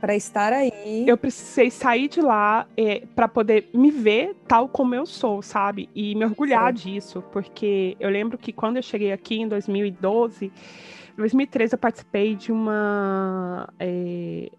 [0.00, 1.04] para estar aí.
[1.06, 5.88] Eu precisei sair de lá é, para poder me ver tal como eu sou, sabe?
[5.94, 6.94] E me orgulhar Sim.
[6.94, 12.34] disso, porque eu lembro que quando eu cheguei aqui em 2012, em 2013 eu participei
[12.34, 14.50] de uma é,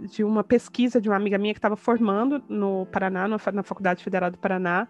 [0.00, 4.30] de uma pesquisa de uma amiga minha que estava formando no Paraná, na Faculdade Federal
[4.30, 4.88] do Paraná,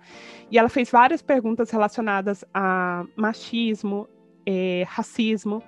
[0.51, 4.09] e ela fez várias perguntas relacionadas a machismo,
[4.47, 5.63] é, racismo.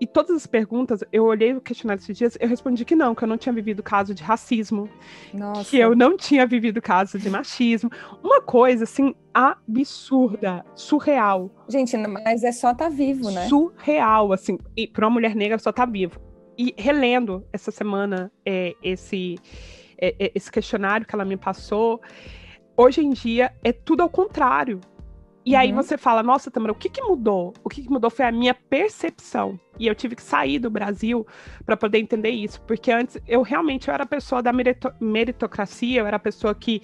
[0.00, 3.22] E todas as perguntas, eu olhei o questionário esses dias, eu respondi que não, que
[3.22, 4.88] eu não tinha vivido caso de racismo,
[5.34, 5.68] Nossa.
[5.68, 7.90] que eu não tinha vivido caso de machismo.
[8.24, 11.50] Uma coisa, assim, absurda, surreal.
[11.68, 13.46] Gente, mas é só estar tá vivo, né?
[13.46, 14.56] Surreal, assim.
[14.74, 16.18] E para uma mulher negra só tá vivo.
[16.60, 19.38] E relendo essa semana é, esse,
[19.96, 22.02] é, é, esse questionário que ela me passou,
[22.76, 24.78] hoje em dia é tudo ao contrário.
[25.42, 25.58] E uhum.
[25.58, 27.54] aí você fala, nossa, Tamara, o que, que mudou?
[27.64, 29.58] O que, que mudou foi a minha percepção.
[29.78, 31.26] E eu tive que sair do Brasil
[31.64, 32.60] para poder entender isso.
[32.66, 34.52] Porque antes eu realmente eu era a pessoa da
[35.00, 36.82] meritocracia, eu era a pessoa que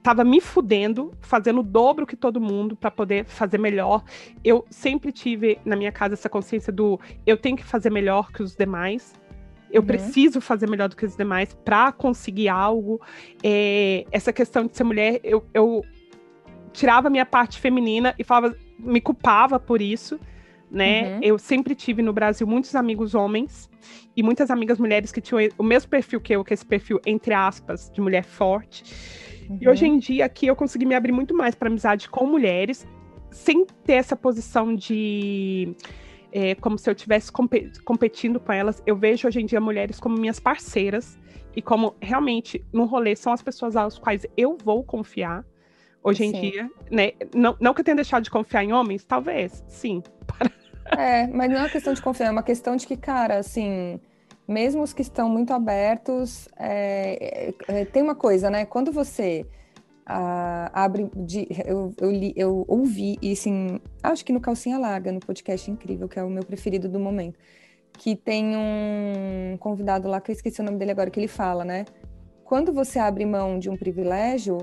[0.00, 4.02] estava me fudendo, fazendo o dobro que todo mundo para poder fazer melhor.
[4.42, 8.42] Eu sempre tive na minha casa essa consciência do eu tenho que fazer melhor que
[8.42, 9.14] os demais.
[9.70, 9.86] Eu uhum.
[9.86, 13.00] preciso fazer melhor do que os demais para conseguir algo.
[13.44, 15.84] É, essa questão de ser mulher, eu, eu
[16.72, 20.18] tirava minha parte feminina e falava, me culpava por isso,
[20.70, 21.16] né?
[21.16, 21.20] Uhum.
[21.22, 23.68] Eu sempre tive no Brasil muitos amigos homens
[24.16, 26.98] e muitas amigas mulheres que tinham o mesmo perfil que eu, que é esse perfil
[27.04, 29.29] entre aspas de mulher forte.
[29.50, 29.58] Uhum.
[29.60, 32.86] E hoje em dia aqui eu consegui me abrir muito mais para amizade com mulheres,
[33.30, 35.74] sem ter essa posição de
[36.32, 37.32] é, como se eu estivesse
[37.84, 38.80] competindo com elas.
[38.86, 41.18] Eu vejo hoje em dia mulheres como minhas parceiras
[41.54, 45.44] e como realmente no rolê são as pessoas às quais eu vou confiar
[46.02, 46.36] hoje sim.
[46.36, 47.12] em dia, né?
[47.34, 50.02] Não, não que eu tenha deixado de confiar em homens, talvez, sim.
[50.96, 54.00] É, mas não é uma questão de confiar, é uma questão de que, cara, assim,
[54.50, 58.64] mesmo os que estão muito abertos, é, é, tem uma coisa, né?
[58.64, 59.46] Quando você
[60.04, 65.12] ah, abre, de, eu, eu, li, eu ouvi isso em, acho que no Calcinha Larga,
[65.12, 67.38] no podcast incrível, que é o meu preferido do momento,
[67.92, 71.64] que tem um convidado lá, que eu esqueci o nome dele agora, que ele fala,
[71.64, 71.84] né?
[72.44, 74.58] Quando você abre mão de um privilégio,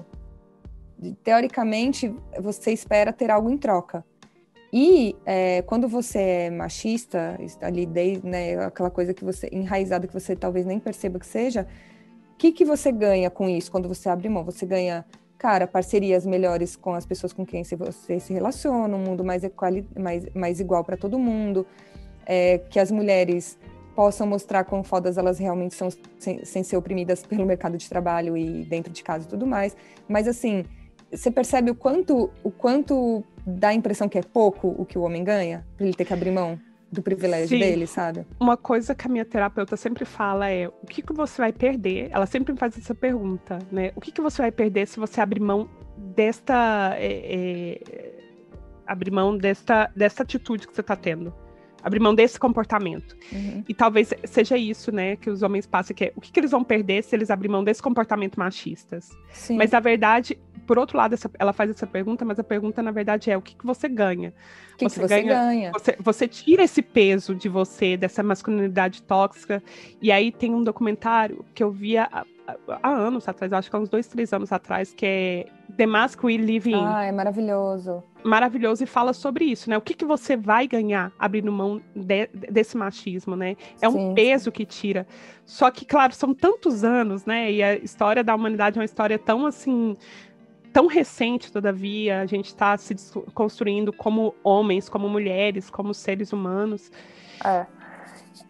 [1.24, 4.04] teoricamente, você espera ter algo em troca.
[4.72, 10.14] E é, quando você é machista, ali desde né, aquela coisa que você enraizada que
[10.14, 11.68] você talvez nem perceba que seja,
[12.34, 14.44] o que, que você ganha com isso quando você abre mão?
[14.44, 15.06] Você ganha,
[15.38, 19.88] cara, parcerias melhores com as pessoas com quem você se relaciona, um mundo mais, equali,
[19.98, 21.66] mais, mais igual para todo mundo,
[22.26, 23.58] é, que as mulheres
[23.96, 25.90] possam mostrar quão fodas elas realmente são
[26.20, 29.76] sem, sem ser oprimidas pelo mercado de trabalho e dentro de casa e tudo mais.
[30.08, 30.64] Mas assim,
[31.12, 35.02] você percebe o quanto, o quanto dá a impressão que é pouco o que o
[35.02, 36.60] homem ganha, para ele ter que abrir mão
[36.92, 37.60] do privilégio Sim.
[37.60, 38.26] dele, sabe?
[38.40, 42.10] Uma coisa que a minha terapeuta sempre fala é: o que, que você vai perder?
[42.12, 43.92] Ela sempre me faz essa pergunta, né?
[43.96, 46.96] O que, que você vai perder se você abrir mão desta.
[46.98, 48.18] É, é,
[48.86, 51.34] abrir mão desta, desta atitude que você está tendo?
[51.84, 53.16] abrir mão desse comportamento.
[53.32, 53.64] Uhum.
[53.68, 56.52] E talvez seja isso, né, que os homens passam, que é o que, que eles
[56.52, 59.10] vão perder se eles abrir mão desse comportamento machistas.
[59.32, 59.58] Sim.
[59.58, 60.38] Mas, na verdade,
[60.68, 63.42] por outro lado, essa, ela faz essa pergunta, mas a pergunta, na verdade, é o
[63.42, 64.34] que, que você ganha?
[64.74, 65.34] O que você, que você ganha?
[65.34, 65.72] ganha?
[65.72, 69.64] Você, você, tira esse peso de você, dessa masculinidade tóxica,
[70.02, 72.10] e aí tem um documentário que eu via
[72.82, 75.46] há anos atrás, acho que há uns dois, três anos atrás, que é
[75.76, 76.86] The Mask We Live In.
[76.86, 78.04] Ah, é maravilhoso.
[78.24, 79.78] Maravilhoso e fala sobre isso, né?
[79.78, 83.56] O que, que você vai ganhar abrindo mão de, desse machismo, né?
[83.82, 84.52] É um sim, peso sim.
[84.52, 85.08] que tira.
[85.46, 87.52] Só que, claro, são tantos anos, né?
[87.52, 89.96] E a história da humanidade é uma história tão assim
[90.78, 92.96] tão recente, todavia, a gente está se
[93.34, 96.92] construindo como homens, como mulheres, como seres humanos.
[97.44, 97.66] É.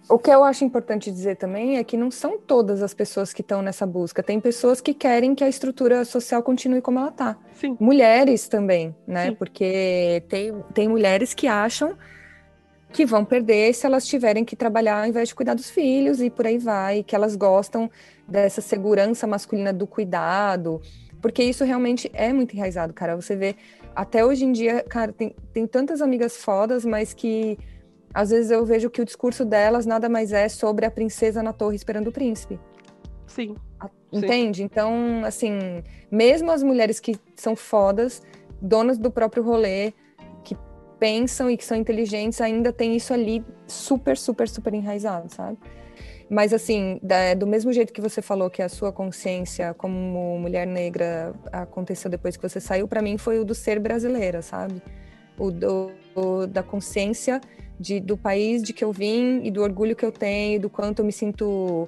[0.09, 3.39] O que eu acho importante dizer também é que não são todas as pessoas que
[3.39, 4.21] estão nessa busca.
[4.21, 7.37] Tem pessoas que querem que a estrutura social continue como ela está.
[7.79, 9.27] Mulheres também, né?
[9.27, 9.35] Sim.
[9.35, 11.97] Porque tem, tem mulheres que acham
[12.91, 16.29] que vão perder se elas tiverem que trabalhar ao invés de cuidar dos filhos e
[16.29, 17.89] por aí vai, que elas gostam
[18.27, 20.81] dessa segurança masculina do cuidado,
[21.27, 23.13] porque isso realmente é muito enraizado, cara.
[23.13, 23.53] Você vê,
[23.93, 27.59] até hoje em dia, cara, tem, tem tantas amigas fodas, mas que
[28.13, 31.51] às vezes eu vejo que o discurso delas nada mais é sobre a princesa na
[31.51, 32.57] torre esperando o príncipe.
[33.27, 33.57] Sim.
[34.09, 34.59] Entende?
[34.59, 34.63] Sim.
[34.63, 38.21] Então, assim, mesmo as mulheres que são fodas,
[38.61, 39.91] donas do próprio rolê,
[40.45, 40.55] que
[40.97, 45.57] pensam e que são inteligentes, ainda tem isso ali super, super, super enraizado, sabe?
[46.29, 50.67] Mas, assim, da, do mesmo jeito que você falou que a sua consciência como mulher
[50.67, 54.81] negra aconteceu depois que você saiu, para mim foi o do ser brasileira, sabe?
[55.37, 57.39] O do, o, da consciência
[57.79, 60.99] de, do país de que eu vim e do orgulho que eu tenho, do quanto
[60.99, 61.87] eu me sinto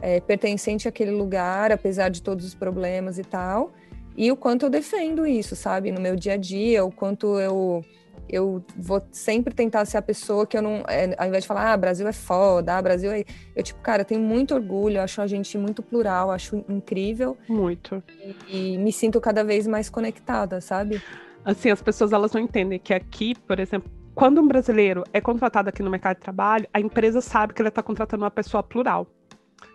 [0.00, 3.72] é, pertencente àquele lugar, apesar de todos os problemas e tal.
[4.16, 7.84] E o quanto eu defendo isso, sabe, no meu dia a dia, o quanto eu
[8.32, 11.72] eu vou sempre tentar ser a pessoa que eu não, é, ao invés de falar,
[11.72, 13.24] ah, Brasil é foda, ah, Brasil é.
[13.54, 17.36] Eu, tipo, cara, tenho muito orgulho, acho a gente muito plural, acho incrível.
[17.48, 18.02] Muito.
[18.48, 21.02] E, e me sinto cada vez mais conectada, sabe?
[21.44, 25.68] Assim, as pessoas elas não entendem que aqui, por exemplo, quando um brasileiro é contratado
[25.68, 29.06] aqui no mercado de trabalho, a empresa sabe que ele está contratando uma pessoa plural.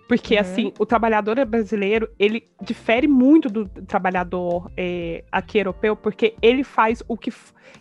[0.07, 0.41] Porque, uhum.
[0.41, 7.03] assim, o trabalhador brasileiro, ele difere muito do trabalhador é, aqui europeu, porque ele faz
[7.07, 7.33] o que...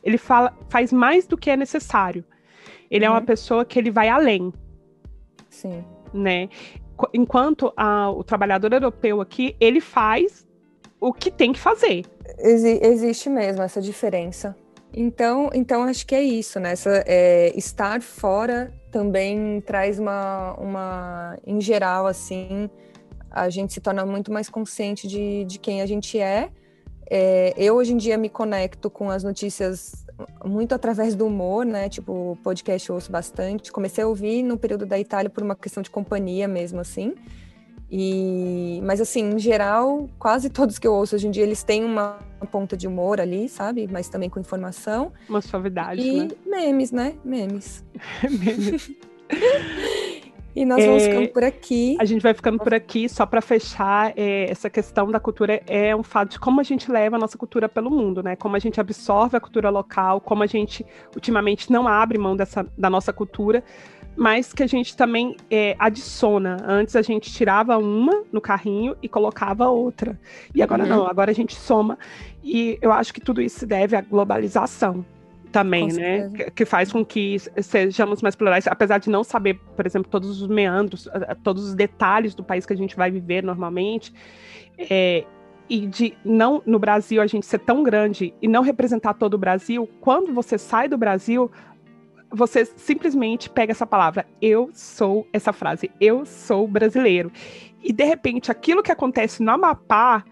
[0.03, 2.25] Ele fala, faz mais do que é necessário.
[2.91, 3.13] Ele uhum.
[3.13, 3.27] é uma uhum.
[3.27, 4.53] pessoa que ele vai além.
[5.51, 5.85] Sim.
[6.13, 6.49] Né?
[7.13, 10.47] Enquanto a, o trabalhador europeu aqui, ele faz
[11.01, 12.07] o que tem que fazer.
[12.39, 14.57] Ex existe mesmo essa diferença.
[14.97, 16.73] Então, então acho que é isso, né?
[16.73, 22.71] Essa, é, estar fora também traz uma, uma, em geral, assim,
[23.29, 26.49] a gente se torna muito mais consciente de, de quem a gente é.
[27.11, 27.53] é.
[27.57, 30.07] Eu hoje em dia me conecto com as notícias
[30.45, 31.89] muito através do humor, né?
[31.89, 33.73] Tipo, podcast eu ouço bastante.
[33.73, 37.17] Comecei a ouvir no período da Itália por uma questão de companhia mesmo, assim.
[37.97, 41.85] E, mas assim, em geral, quase todos que eu ouço hoje em dia, eles têm
[41.85, 42.19] uma
[42.51, 43.89] ponta de humor ali, sabe?
[43.89, 45.13] Mas também com informação.
[45.29, 46.29] Uma suavidade, e né?
[46.45, 47.15] memes, né?
[47.25, 47.85] Memes.
[48.29, 48.91] memes.
[50.57, 51.97] E nós vamos é, ficando por aqui.
[51.99, 55.97] A gente vai ficando por aqui, só para fechar, é, essa questão da cultura é
[55.97, 58.37] um fato de como a gente leva a nossa cultura pelo mundo, né?
[58.37, 62.65] Como a gente absorve a cultura local, como a gente ultimamente não abre mão dessa,
[62.79, 63.65] da nossa cultura,
[64.17, 66.57] mas que a gente também é, adiciona.
[66.67, 70.19] Antes a gente tirava uma no carrinho e colocava outra.
[70.55, 70.89] E agora uhum.
[70.89, 71.99] não, agora a gente soma.
[72.43, 75.05] E eu acho que tudo isso se deve à globalização
[75.51, 76.31] também, com né?
[76.31, 80.43] Que, que, faz com que sejamos mais plurais, apesar de não saber, por exemplo, todos
[80.43, 81.09] os meandros,
[81.45, 84.13] todos os detalhes do país que a gente vai viver normalmente.
[84.77, 85.25] É,
[85.69, 89.39] e de não no Brasil a gente ser tão grande e não representar todo o
[89.39, 91.51] Brasil, quando você sai do Brasil,
[92.35, 97.31] você simplesmente pega essa palavra, eu sou essa frase, eu sou brasileiro.
[97.83, 100.25] E de repente, aquilo que acontece no Amapá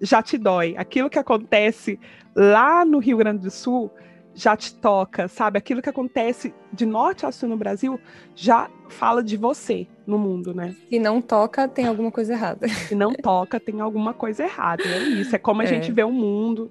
[0.00, 0.74] já te dói.
[0.76, 1.98] Aquilo que acontece
[2.34, 3.90] lá no Rio Grande do Sul
[4.34, 5.58] já te toca, sabe?
[5.58, 7.98] Aquilo que acontece de norte a sul no Brasil
[8.36, 10.76] já fala de você no mundo, né?
[10.88, 12.68] Se não toca, tem alguma coisa errada.
[12.68, 14.84] Se não toca, tem alguma coisa errada.
[14.84, 15.34] É isso.
[15.34, 15.66] É como a é.
[15.66, 16.70] gente vê o mundo.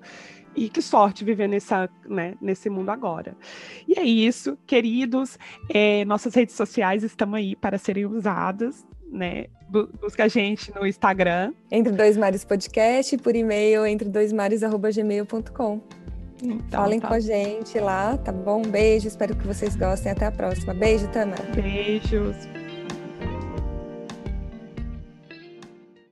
[0.57, 3.37] E que sorte viver nessa, né, nesse mundo agora.
[3.87, 5.37] E é isso, queridos.
[5.69, 8.83] É, nossas redes sociais estão aí para serem usadas.
[9.09, 9.45] Né?
[9.69, 11.53] Busca a gente no Instagram.
[11.71, 15.81] Entre Dois Mares Podcast, por e-mail, entre doismares.gmail.com.
[16.41, 17.07] Então, Falem tá.
[17.07, 18.61] com a gente lá, tá bom?
[18.61, 20.11] Beijo, espero que vocês gostem.
[20.11, 20.73] Até a próxima.
[20.73, 21.35] Beijo, Tana.
[21.55, 22.56] Beijos.